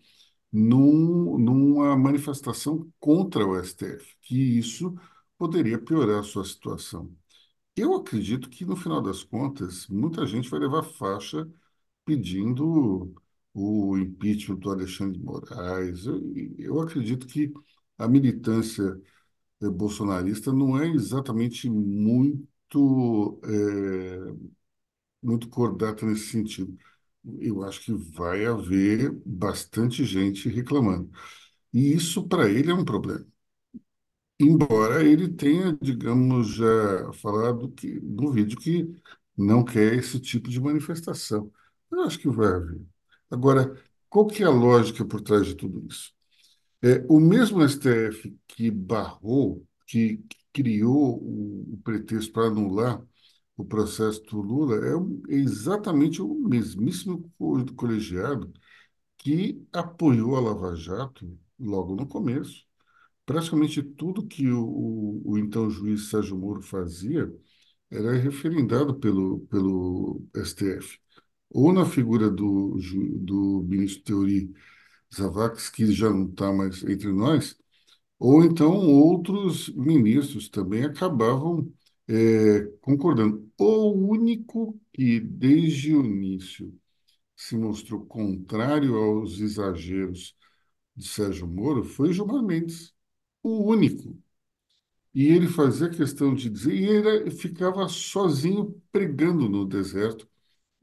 [0.52, 4.94] num, numa manifestação contra o STF, que isso
[5.38, 7.10] poderia piorar a sua situação.
[7.76, 11.48] Eu acredito que, no final das contas, muita gente vai levar faixa
[12.04, 13.14] pedindo
[13.54, 16.06] o impeachment do Alexandre de Moraes.
[16.06, 16.20] Eu,
[16.58, 17.52] eu acredito que
[17.98, 19.00] a militância
[19.62, 24.34] eh, bolsonarista não é exatamente muito, eh,
[25.22, 26.76] muito cordata nesse sentido.
[27.40, 31.10] Eu acho que vai haver bastante gente reclamando.
[31.72, 33.26] E isso, para ele, é um problema.
[34.38, 38.92] Embora ele tenha, digamos, já falado que, no vídeo que
[39.36, 41.50] não quer esse tipo de manifestação.
[41.90, 42.80] Eu acho que vai haver.
[43.30, 43.80] Agora,
[44.10, 46.13] qual que é a lógica por trás de tudo isso?
[46.84, 53.02] É, o mesmo STF que barrou, que criou o, o pretexto para anular
[53.56, 58.52] o processo do Lula, é, o- é exatamente o mesmíssimo co- colegiado
[59.18, 62.64] que apoiou a Lava Jato logo no começo.
[63.26, 67.32] Praticamente tudo que o, o, o então juiz Sérgio Moro fazia
[67.90, 70.98] era referendado pelo, pelo STF.
[71.50, 72.78] Ou na figura do,
[73.20, 74.52] do ministro Teori
[75.14, 77.56] Zavascki, que já não está mais entre nós,
[78.18, 81.72] ou então outros ministros também acabavam
[82.08, 83.50] é, concordando.
[83.58, 86.74] O único que, desde o início,
[87.36, 90.36] se mostrou contrário aos exageros
[90.96, 92.94] de Sérgio Moro foi Gilmar Mendes.
[93.42, 94.18] O único.
[95.14, 100.28] E ele fazia questão de dizer, e ele ficava sozinho pregando no deserto,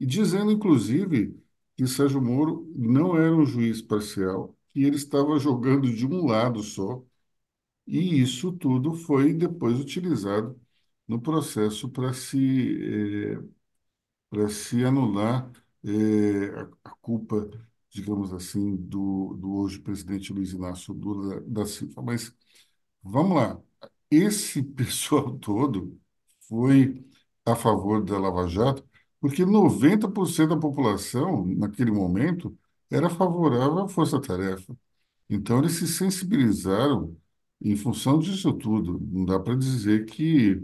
[0.00, 1.41] e dizendo, inclusive,
[1.82, 6.62] que Sérgio Moro não era um juiz parcial, que ele estava jogando de um lado
[6.62, 7.02] só,
[7.86, 10.60] e isso tudo foi depois utilizado
[11.08, 13.42] no processo para se, eh,
[14.30, 15.50] para se anular
[15.84, 16.48] eh,
[16.84, 17.50] a, a culpa,
[17.90, 22.02] digamos assim, do, do hoje presidente Luiz Inácio Lula da Silva.
[22.02, 22.34] Mas
[23.02, 23.60] vamos lá,
[24.10, 26.00] esse pessoal todo
[26.48, 27.04] foi
[27.46, 28.84] a favor da Lava Jato,
[29.22, 32.58] porque 90% da população, naquele momento,
[32.90, 34.76] era favorável à força-tarefa.
[35.30, 37.16] Então, eles se sensibilizaram
[37.60, 38.98] em função disso tudo.
[39.10, 40.62] Não dá para dizer que,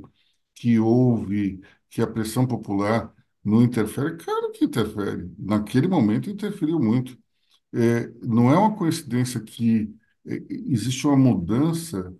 [0.54, 4.16] que houve, que a pressão popular não interfere.
[4.16, 5.30] Claro que interfere.
[5.38, 7.18] Naquele momento, interferiu muito.
[7.74, 9.94] É, não é uma coincidência que
[10.26, 12.14] é, existe uma mudança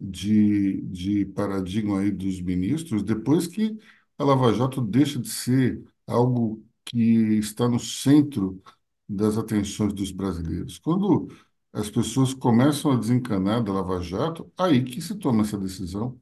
[0.00, 3.78] de, de paradigma aí dos ministros depois que
[4.20, 6.98] a Lava Jato deixa de ser algo que
[7.38, 8.62] está no centro
[9.08, 10.78] das atenções dos brasileiros.
[10.78, 11.28] Quando
[11.72, 16.20] as pessoas começam a desencanar da Lava Jato, aí que se toma essa decisão.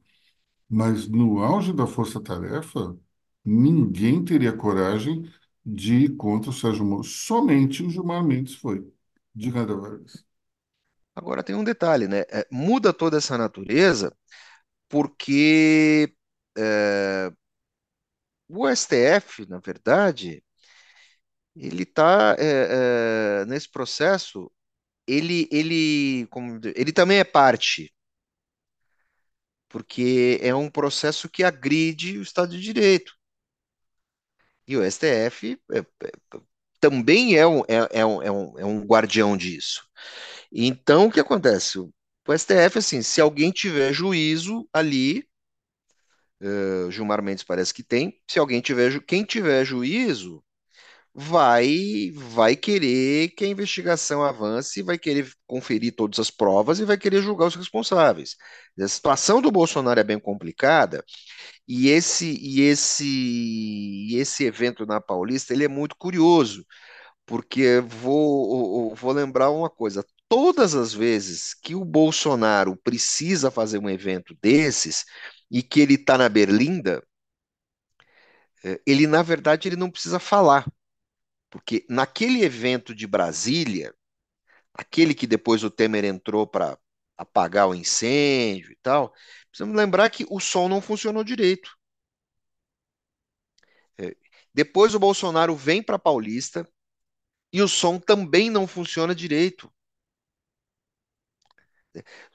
[0.69, 2.97] Mas no auge da força-tarefa,
[3.43, 5.29] ninguém teria coragem
[5.65, 7.03] de ir contra o Sérgio Moro.
[7.03, 8.87] Somente o Gilmar Mendes foi.
[9.35, 10.25] Diga, André Vargas.
[11.15, 12.21] Agora tem um detalhe, né?
[12.29, 14.15] É, muda toda essa natureza
[14.89, 16.15] porque
[16.57, 17.31] é,
[18.49, 20.43] o STF, na verdade,
[21.55, 22.35] ele está
[23.47, 24.51] nesse processo,
[25.07, 27.93] ele, ele, como, ele também é parte,
[29.67, 33.13] porque é um processo que agride o Estado de Direito.
[34.67, 35.85] E o STF é, é,
[36.79, 39.83] também é um, é, é é um, é um guardião disso.
[40.53, 41.79] Então, o que acontece?
[41.79, 41.93] O
[42.33, 45.28] STF, assim, se alguém tiver juízo ali,
[46.41, 50.43] uh, Gilmar Mendes parece que tem, se alguém tiver, quem tiver juízo,
[51.13, 56.97] vai, vai querer que a investigação avance, vai querer conferir todas as provas e vai
[56.97, 58.35] querer julgar os responsáveis.
[58.79, 61.03] A situação do Bolsonaro é bem complicada
[61.67, 66.65] e esse, e esse, e esse evento na Paulista, ele é muito curioso,
[67.25, 70.05] porque vou, vou lembrar uma coisa.
[70.27, 75.05] Todas as vezes que o Bolsonaro precisa fazer um evento desses
[75.51, 77.03] e que ele está na Berlinda,
[78.63, 80.65] eh, ele na verdade ele não precisa falar,
[81.49, 83.93] porque naquele evento de Brasília,
[84.73, 86.79] aquele que depois o Temer entrou para
[87.17, 89.13] apagar o incêndio e tal,
[89.49, 91.71] precisamos lembrar que o som não funcionou direito.
[93.97, 94.15] Eh,
[94.53, 96.67] Depois o Bolsonaro vem para Paulista
[97.53, 99.71] e o som também não funciona direito.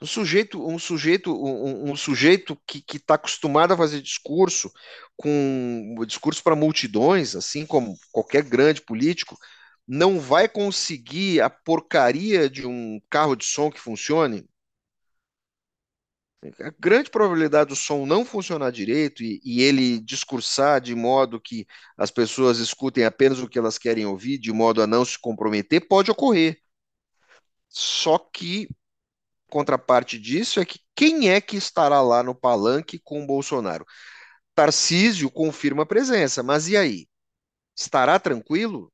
[0.01, 4.71] Um sujeito, um sujeito, um, um sujeito que está acostumado a fazer discurso
[5.17, 9.37] com discurso para multidões, assim como qualquer grande político,
[9.87, 14.47] não vai conseguir a porcaria de um carro de som que funcione.
[16.61, 21.65] A grande probabilidade do som não funcionar direito e, e ele discursar de modo que
[21.97, 25.87] as pessoas escutem apenas o que elas querem ouvir, de modo a não se comprometer,
[25.87, 26.59] pode ocorrer.
[27.69, 28.67] Só que
[29.49, 33.85] contraparte disso é que quem é que estará lá no palanque com o Bolsonaro?
[34.55, 37.07] Tarcísio confirma a presença, mas e aí?
[37.75, 38.91] Estará tranquilo?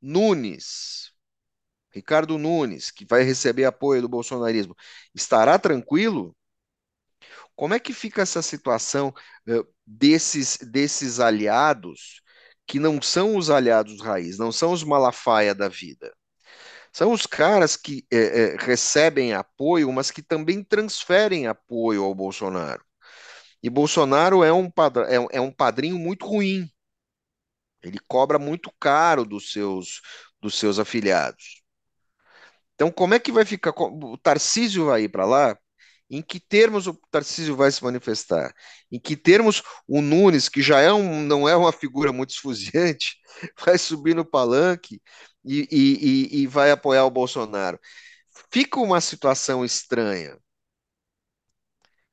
[0.00, 1.12] Nunes,
[1.92, 4.76] Ricardo Nunes, que vai receber apoio do bolsonarismo,
[5.14, 6.36] estará tranquilo?
[7.56, 9.12] Como é que fica essa situação
[9.46, 12.22] eh, desses, desses aliados
[12.66, 16.12] que não são os aliados raiz, não são os Malafaia da vida?
[16.92, 22.84] São os caras que é, é, recebem apoio, mas que também transferem apoio ao Bolsonaro.
[23.62, 26.68] E Bolsonaro é um, padr é, é um padrinho muito ruim.
[27.82, 30.00] Ele cobra muito caro dos seus,
[30.40, 31.62] dos seus afiliados.
[32.74, 33.72] Então, como é que vai ficar?
[33.76, 35.56] O Tarcísio vai ir para lá?
[36.10, 38.52] Em que termos o Tarcísio vai se manifestar?
[38.90, 43.16] Em que termos o Nunes, que já é um, não é uma figura muito esfuziante,
[43.64, 45.00] vai subir no palanque
[45.44, 47.78] e, e, e, vai apoiar o Bolsonaro?
[48.50, 50.38] Fica uma situação estranha.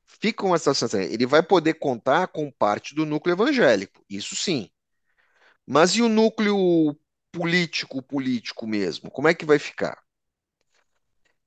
[0.05, 1.07] Fica uma situação estranha.
[1.13, 4.69] Ele vai poder contar com parte do núcleo evangélico, isso sim.
[5.65, 6.97] Mas e o núcleo
[7.31, 9.11] político, político mesmo?
[9.11, 10.01] Como é que vai ficar?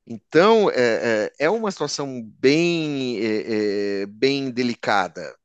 [0.06, 5.36] Então, é, é, é uma situação bem, é, é, bem delicada.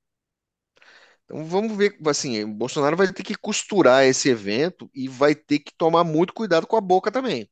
[1.27, 5.59] Então, vamos ver, assim, o Bolsonaro vai ter que costurar esse evento e vai ter
[5.59, 7.49] que tomar muito cuidado com a boca também.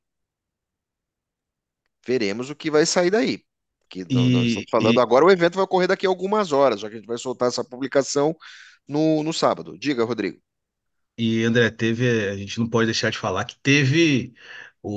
[2.05, 3.43] Veremos o que vai sair daí.
[3.89, 6.79] Que nós estamos E, falando e, agora, o evento vai ocorrer daqui a algumas horas,
[6.79, 8.35] já que a gente vai soltar essa publicação
[8.87, 9.77] no, no sábado.
[9.77, 10.39] Diga, Rodrigo.
[11.17, 14.33] E André, teve, a gente não pode deixar de falar que teve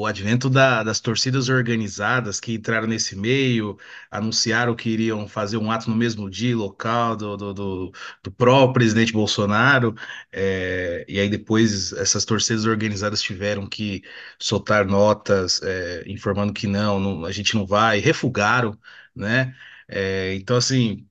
[0.01, 3.78] o advento da- das torcidas organizadas que entraram nesse meio,
[4.11, 8.74] anunciaram que iriam fazer um ato no mesmo dia, local do, do, do, do próprio
[8.74, 9.95] presidente Bolsonaro,
[10.32, 14.03] é, e aí depois essas torcidas organizadas tiveram que
[14.39, 18.78] soltar notas, é, informando que não, não, a gente não vai, refugaram,
[19.14, 19.55] né?
[19.89, 21.07] É, então, assim,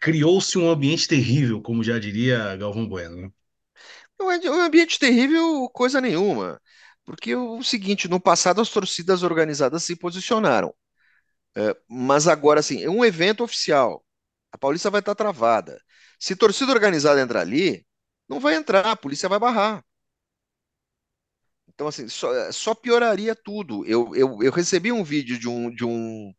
[0.00, 3.32] criou-se um ambiente terrível, como já diria Galvão Bueno, né?
[4.20, 6.60] É um ambiente terrível, coisa nenhuma.
[7.06, 10.74] Porque o seguinte, no passado as torcidas organizadas se posicionaram.
[11.56, 14.04] É, mas agora, assim, é um evento oficial.
[14.52, 15.80] A Paulista vai estar travada.
[16.20, 17.86] Se torcida organizada entrar ali,
[18.28, 19.84] não vai entrar, a polícia vai barrar.
[21.68, 23.84] Então, assim, só, é, só pioraria tudo.
[23.86, 26.32] Eu, eu, eu recebi um vídeo de um, de um,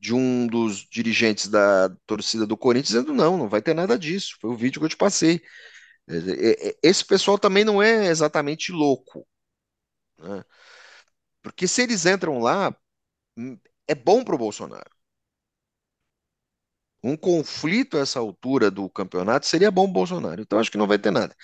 [0.00, 4.36] de um dos dirigentes da torcida do Corinthians dizendo: não, não vai ter nada disso.
[4.40, 5.42] Foi o vídeo que eu te passei.
[6.08, 9.26] É, Esse pessoal também não é exatamente louco,
[10.18, 10.44] né?
[11.42, 12.74] Porque se eles entram lá,
[13.38, 13.58] hum,
[13.88, 14.90] é bom para o Bolsonaro.
[17.02, 20.40] Um conflito a essa altura do campeonato seria bom pro Bolsonaro.
[20.42, 21.34] Então acho que não vai ter nada.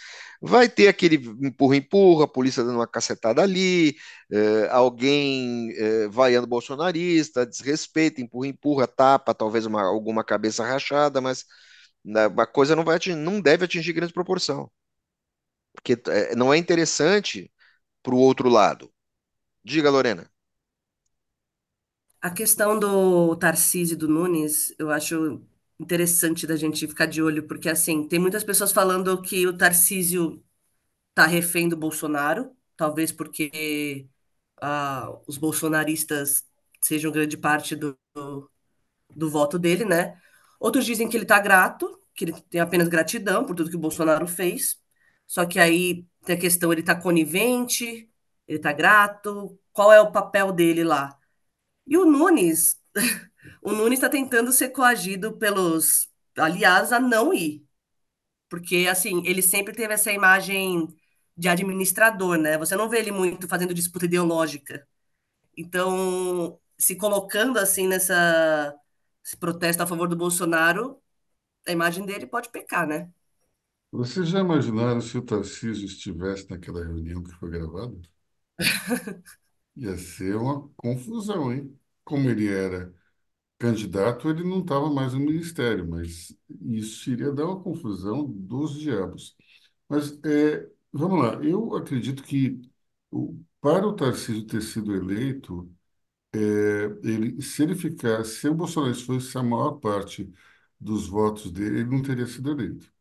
[0.41, 1.17] Vai ter aquele
[1.47, 3.95] empurra-empurra, a polícia dando uma cacetada ali,
[4.33, 11.45] eh, alguém eh, vaiando bolsonarista, desrespeita, empurra-empurra, tapa, talvez uma- alguma cabeça rachada, mas
[12.05, 14.71] né, a coisa não vai atingir- não deve atingir grande proporção.
[15.73, 17.51] Porque eh, não é interessante
[18.03, 18.93] para o outro lado.
[19.65, 20.31] Diga, Lorena.
[22.21, 25.43] A questão do Tarcísio e do Nunes, eu acho
[25.79, 30.43] interessante da gente ficar de olho, porque assim, tem muitas pessoas falando que o Tarcísio
[31.15, 34.09] tá refém do Bolsonaro, talvez porque
[34.61, 36.45] ah, os bolsonaristas
[36.81, 37.99] sejam grande parte do,
[39.15, 40.21] do, voto dele, né?
[40.61, 43.81] Outros dizem que ele tá grato, que ele tem apenas gratidão por tudo que o
[43.81, 44.79] Bolsonaro fez.
[45.33, 48.07] Só que aí tem a questão, ele tá conivente,
[48.47, 51.19] ele tá grato, qual é o papel dele lá?
[51.87, 52.81] E o Nunes,
[53.63, 56.09] o Nunes está tentando ser coagido pelos
[56.39, 57.67] aliados a não ir,
[58.49, 60.89] porque assim, ele sempre teve essa imagem
[61.37, 62.59] de administrador, né?
[62.59, 64.87] Você não vê ele muito fazendo disputa ideológica.
[65.57, 68.75] Então, se colocando assim nessa
[69.41, 71.01] protesto a favor do Bolsonaro,
[71.67, 73.11] a imagem dele pode pecar, né?
[73.93, 77.97] Vocês já imaginaram se o Tarcísio estivesse naquela reunião que foi gravada?
[79.77, 81.79] Ia ser uma confusão, hein?
[82.05, 82.95] Como ele era
[83.59, 89.37] candidato, ele não estava mais no ministério, mas isso iria dar uma confusão dos diabos.
[89.89, 92.61] Mas é, vamos lá, eu acredito que
[93.11, 95.71] o- para o Tarcísio ter sido eleito,
[96.35, 96.39] é,
[97.05, 100.31] ele, se ele ficasse, se o Bolsonaro fosse a maior parte
[100.81, 102.93] dos votos dele, ele não teria sido eleito.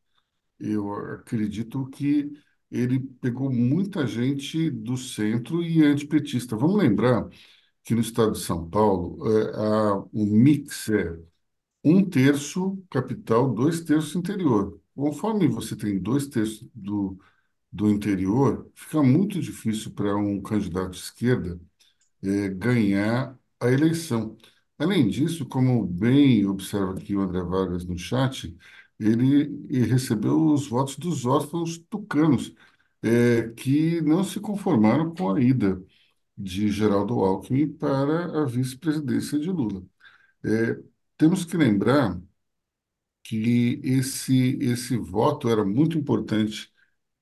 [0.62, 2.32] Eu acredito que
[2.72, 6.56] ele pegou muita gente do centro e antipetista.
[6.58, 7.28] Vamos lembrar
[7.84, 11.20] que no estado de São Paulo, é, a, o mix é
[11.84, 14.80] um terço capital, dois terços interior.
[14.96, 17.18] Conforme você tem dois terços do,
[17.72, 21.60] do interior, fica muito difícil para um candidato de esquerda
[22.24, 24.38] eh, ganhar a eleição.
[24.78, 28.56] Além disso, como bem observa aqui o André Vargas no chat,
[29.02, 32.54] ele, recebeu os votos dos órfãos tucanos,
[33.04, 35.84] eh, que não se conformaram com a ida
[36.38, 39.84] de Geraldo Alckmin para a vice-presidência de Lula.
[40.46, 40.84] Eh,
[41.18, 42.22] temos que lembrar
[43.24, 46.72] que esse, esse voto era muito importante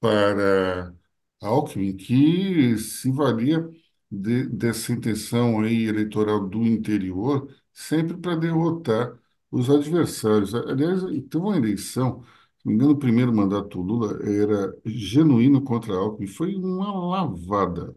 [0.02, 0.96] para
[1.42, 3.70] Alckmin, que se valia
[4.12, 9.19] de- dessa intenção aí eleitoral do interior sempre para derrotar
[9.52, 10.54] os adversários.
[10.56, 12.24] Aliás, teve uma eleição
[12.60, 16.92] Se não me engano, o primeiro mandato do Lula era genuíno contra Alckmin, foi uma
[17.08, 17.96] lavada.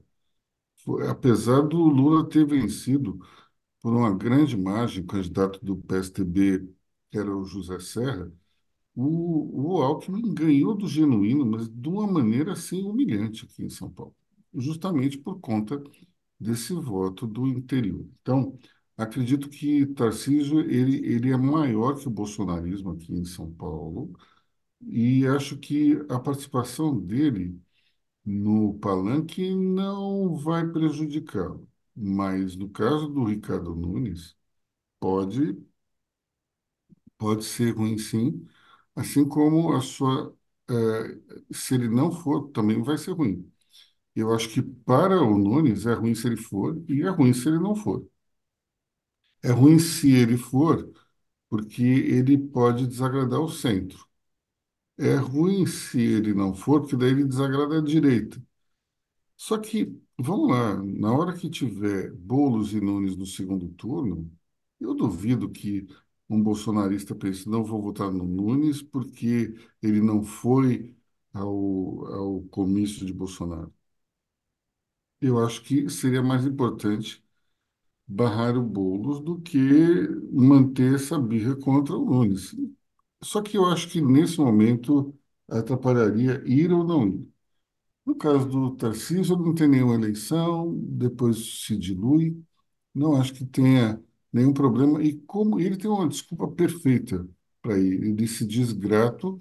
[0.84, 3.18] Foi- apesar do Lula ter vencido
[3.82, 6.68] por uma grande margem, o candidato do PSDB,
[7.10, 8.32] que era o José Serra,
[8.94, 13.90] o, o Alckmin ganhou do genuíno, mas de uma maneira assim humilhante aqui em São
[13.90, 14.14] Paulo,
[14.54, 15.82] justamente por conta
[16.38, 18.06] desse voto do interior.
[18.22, 18.58] Então,
[19.02, 24.12] acredito que Tarcísio ele, ele é maior que o bolsonarismo aqui em São Paulo
[24.82, 27.60] e acho que a participação dele
[28.24, 31.68] no palanque não vai prejudicá-lo.
[31.96, 34.36] Mas no caso do Ricardo Nunes,
[35.00, 35.56] pode,
[37.18, 38.46] pode ser ruim sim,
[38.94, 40.36] assim como a sua,
[40.70, 41.18] eh,
[41.52, 43.50] se ele não for, também vai ser ruim.
[44.16, 47.48] Eu acho que para o Nunes é ruim se ele for e é ruim se
[47.48, 48.06] ele não for.
[49.42, 50.92] É ruim se ele for,
[51.48, 54.06] porque ele pode desagradar o centro.
[54.98, 58.42] É ruim se ele não for, porque daí ele desagrada a direita.
[59.36, 64.30] Só que, vamos lá, na hora que tiver Boulos e Nunes no segundo turno,
[64.80, 65.86] eu duvido que
[66.28, 70.96] um bolsonarista pense, não vou votar no Nunes porque ele não foi
[71.32, 73.72] ao, ao comício de Bolsonaro.
[75.20, 77.24] Eu acho que seria mais importante
[78.14, 79.58] barrar o Boulos do que
[80.32, 82.54] manter essa birra contra o Nunes.
[83.22, 85.14] Só que eu acho que nesse momento
[85.48, 87.28] atrapalharia ir ou não ir.
[88.04, 92.42] No caso do Tarcísio, não tem nenhuma eleição, depois se dilui.
[92.94, 94.02] Não acho que tenha
[94.32, 95.02] nenhum problema.
[95.02, 97.28] E como ele tem uma desculpa perfeita
[97.62, 99.40] para ir, ele se diz grato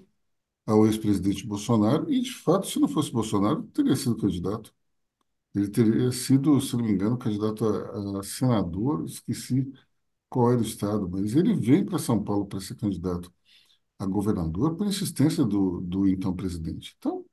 [0.66, 4.74] ao ex-presidente Bolsonaro, e de fato, se não fosse Bolsonaro, teria sido candidato.
[5.54, 9.70] Ele teria sido, se não me engano, candidato a, a senador, esqueci
[10.28, 13.32] qual era o estado, mas ele vem para São Paulo para ser candidato
[13.98, 16.94] a governador por insistência do, do então presidente.
[16.98, 17.24] Então,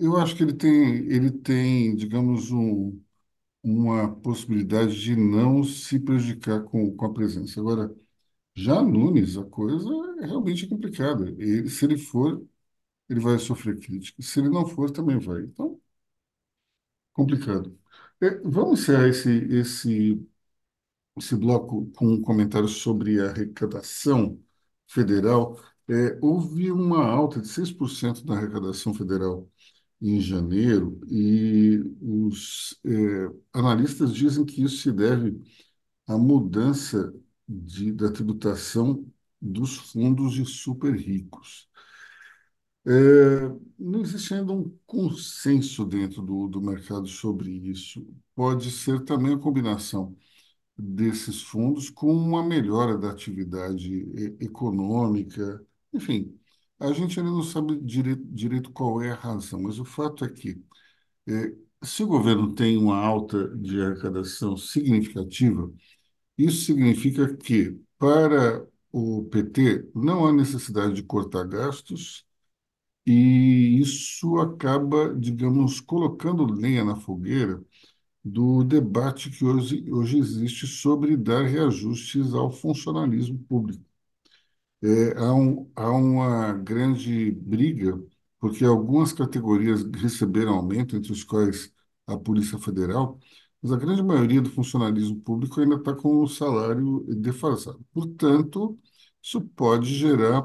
[0.00, 0.70] Eu acho que ele tem,
[1.10, 3.00] ele tem, digamos, um,
[3.62, 7.60] uma possibilidade de não se prejudicar com, com a presença.
[7.60, 7.94] Agora,
[8.56, 9.88] já Nunes, a coisa
[10.22, 11.30] é realmente complicada.
[11.30, 12.44] Ele, se ele for,
[13.10, 14.22] ele vai sofrer crítica.
[14.22, 15.42] Se ele não for, também vai.
[15.44, 15.80] Então,
[17.12, 17.78] complicado.
[18.20, 20.28] É, vamos encerrar esse, esse,
[21.18, 24.40] esse bloco com um comentário sobre a arrecadação
[24.88, 25.58] federal.
[25.88, 29.48] É, houve uma alta de 6% da arrecadação federal
[30.02, 35.40] em janeiro, e os eh, analistas dizem que isso se deve
[36.06, 37.14] à mudança
[37.48, 39.06] de, da tributação
[39.40, 41.68] dos fundos de super ricos.
[42.84, 48.04] Eh, não existe ainda um consenso dentro do, do mercado sobre isso.
[48.34, 50.16] Pode ser também a combinação
[50.78, 53.90] desses fundos com uma melhora da atividade
[54.40, 56.38] econômica, enfim.
[56.80, 60.30] A gente ainda não sabe direito, direito qual é a razão, mas o fato é
[60.30, 60.62] que
[61.28, 61.54] é,
[61.84, 65.72] se o governo tem uma alta de arrecadação significativa,
[66.38, 72.26] isso significa que, para o PT, não há necessidade de cortar gastos,
[73.06, 77.62] e isso acaba, digamos, colocando lenha na fogueira
[78.24, 83.84] do debate que hoje, hoje existe sobre dar reajustes ao funcionalismo público.
[84.82, 88.02] É, há, um, há uma grande briga,
[88.40, 91.72] porque algumas categorias receberam aumento, entre os quais
[92.06, 93.18] a Polícia Federal,
[93.62, 97.84] mas a grande maioria do funcionalismo público ainda está com o salário defasado.
[97.92, 98.76] Portanto,
[99.22, 100.44] isso pode gerar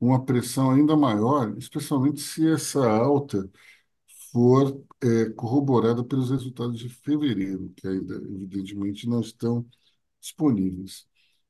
[0.00, 3.50] uma pressão ainda maior, especialmente se essa alta
[4.32, 9.66] for é, corroborada pelos resultados de fevereiro, que ainda, evidentemente, não estão
[10.20, 11.06] disponíveis.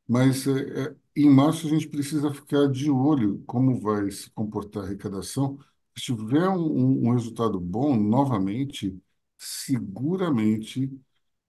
[0.09, 4.85] Mas é, é, em março a gente precisa ficar de olho como vai se comportar
[4.85, 5.59] a arrecadação.
[5.97, 8.97] Se tiver um, um resultado bom, novamente,
[9.39, 10.91] seguramente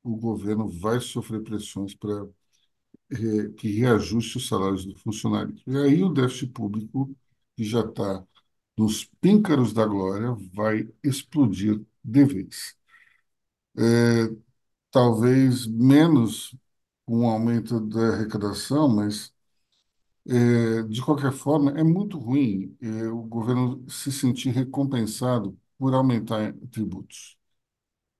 [0.03, 2.27] o governo vai sofrer pressões para
[3.57, 5.55] que reajuste os salários do funcionário.
[5.67, 7.15] E aí o déficit público,
[7.55, 8.25] que já está
[8.77, 12.77] nos píncaros da glória, vai explodir de vez.
[14.91, 16.55] Talvez menos
[17.05, 19.33] com o aumento da arrecadação, mas
[20.29, 26.53] É, de qualquer forma, é muito ruim, é, o governo se sentir recompensado por aumentar
[26.71, 27.36] tributos.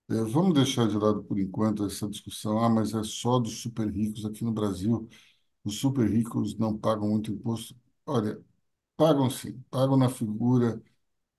[0.09, 3.89] É, vamos deixar de lado por enquanto essa discussão, ah, mas é só dos super
[3.91, 5.07] ricos aqui no Brasil.
[5.63, 7.75] Os super ricos não pagam muito imposto.
[8.05, 8.41] Olha,
[8.97, 10.81] pagam sim, pagam na figura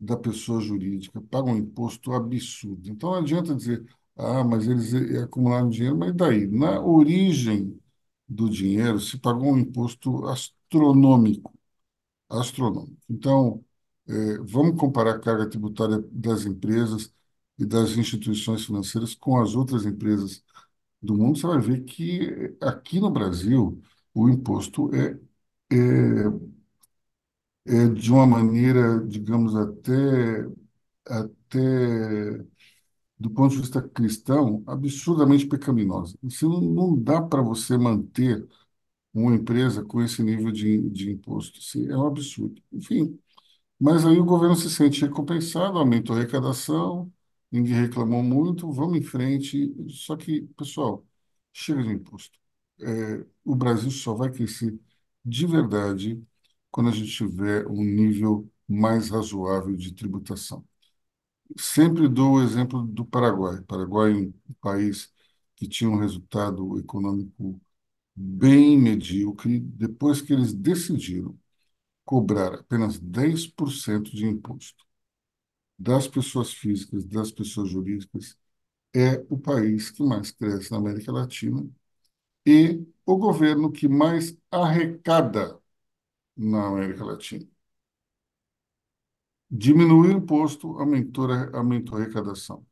[0.01, 2.89] da pessoa jurídica, pagam um imposto absurdo.
[2.91, 3.85] Então não adianta dizer,
[4.17, 6.47] ah, mas eles acumularam dinheiro, mas daí?
[6.49, 7.81] Na origem
[8.29, 11.55] do dinheiro se pagou um imposto astronômico.
[12.29, 12.97] astronômico.
[13.09, 13.65] Então,
[14.09, 17.13] é, vamos comparar a carga tributária das empresas
[17.59, 20.43] e das instituições financeiras com as outras empresas
[21.03, 23.81] do mundo, você vai ver que aqui no Brasil
[24.15, 25.19] o imposto é,
[25.73, 25.77] é,
[27.67, 30.47] é de uma maneira, digamos, até,
[31.07, 32.45] até
[33.19, 36.17] do ponto de vista cristão, absurdamente pecaminosa.
[36.23, 38.47] Isso não, não dá para você manter
[39.15, 41.59] uma empresa com esse nível de, de imposto.
[41.61, 42.63] Isso é um absurdo.
[42.73, 43.19] Enfim,
[43.81, 47.13] mas aí o governo se sente recompensado, aumentou a arrecadação,
[47.51, 49.75] ninguém reclamou muito, vamos em frente.
[49.91, 51.07] Só que, pessoal,
[51.53, 52.39] chega de imposto.
[52.81, 54.79] É, o Brasil só vai crescer
[55.25, 56.23] de verdade
[56.71, 60.65] quando a gente tiver um nível mais razoável de tributação.
[61.59, 63.61] Sempre dou o exemplo do Paraguai.
[63.63, 65.13] Paraguai é um país
[65.57, 67.61] que tinha um resultado econômico
[68.17, 71.39] bem medíocre depois que eles decidiram
[72.05, 74.85] cobrar apenas 10% de imposto
[75.79, 78.37] das pessoas físicas, das pessoas jurídicas,
[78.95, 81.69] é o país que mais cresce na América Latina
[82.47, 85.59] e o governo que mais arrecada
[86.37, 87.47] na América Latina.
[89.51, 92.67] Diminuiu o imposto, aumentou, aumentou a arrecadação.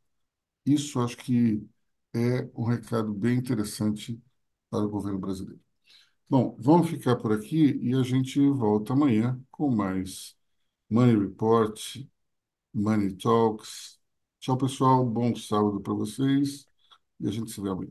[0.67, 1.67] Isso acho que
[2.15, 4.21] é um recado bem interessante
[4.71, 5.61] para o governo brasileiro.
[6.29, 10.37] Bom, vamos ficar por aqui e a gente volta amanhã com mais
[10.91, 11.79] Money Report,
[12.77, 13.99] Money Talks.
[14.39, 15.05] Tchau, pessoal.
[15.05, 16.67] Bom sábado para vocês
[17.19, 17.91] e a gente se vê amanhã.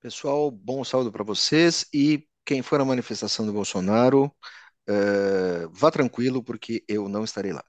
[0.00, 4.24] Pessoal, bom sábado para vocês e quem for na manifestação do Bolsonaro,
[4.88, 7.64] uh, vá tranquilo porque eu não estarei lá.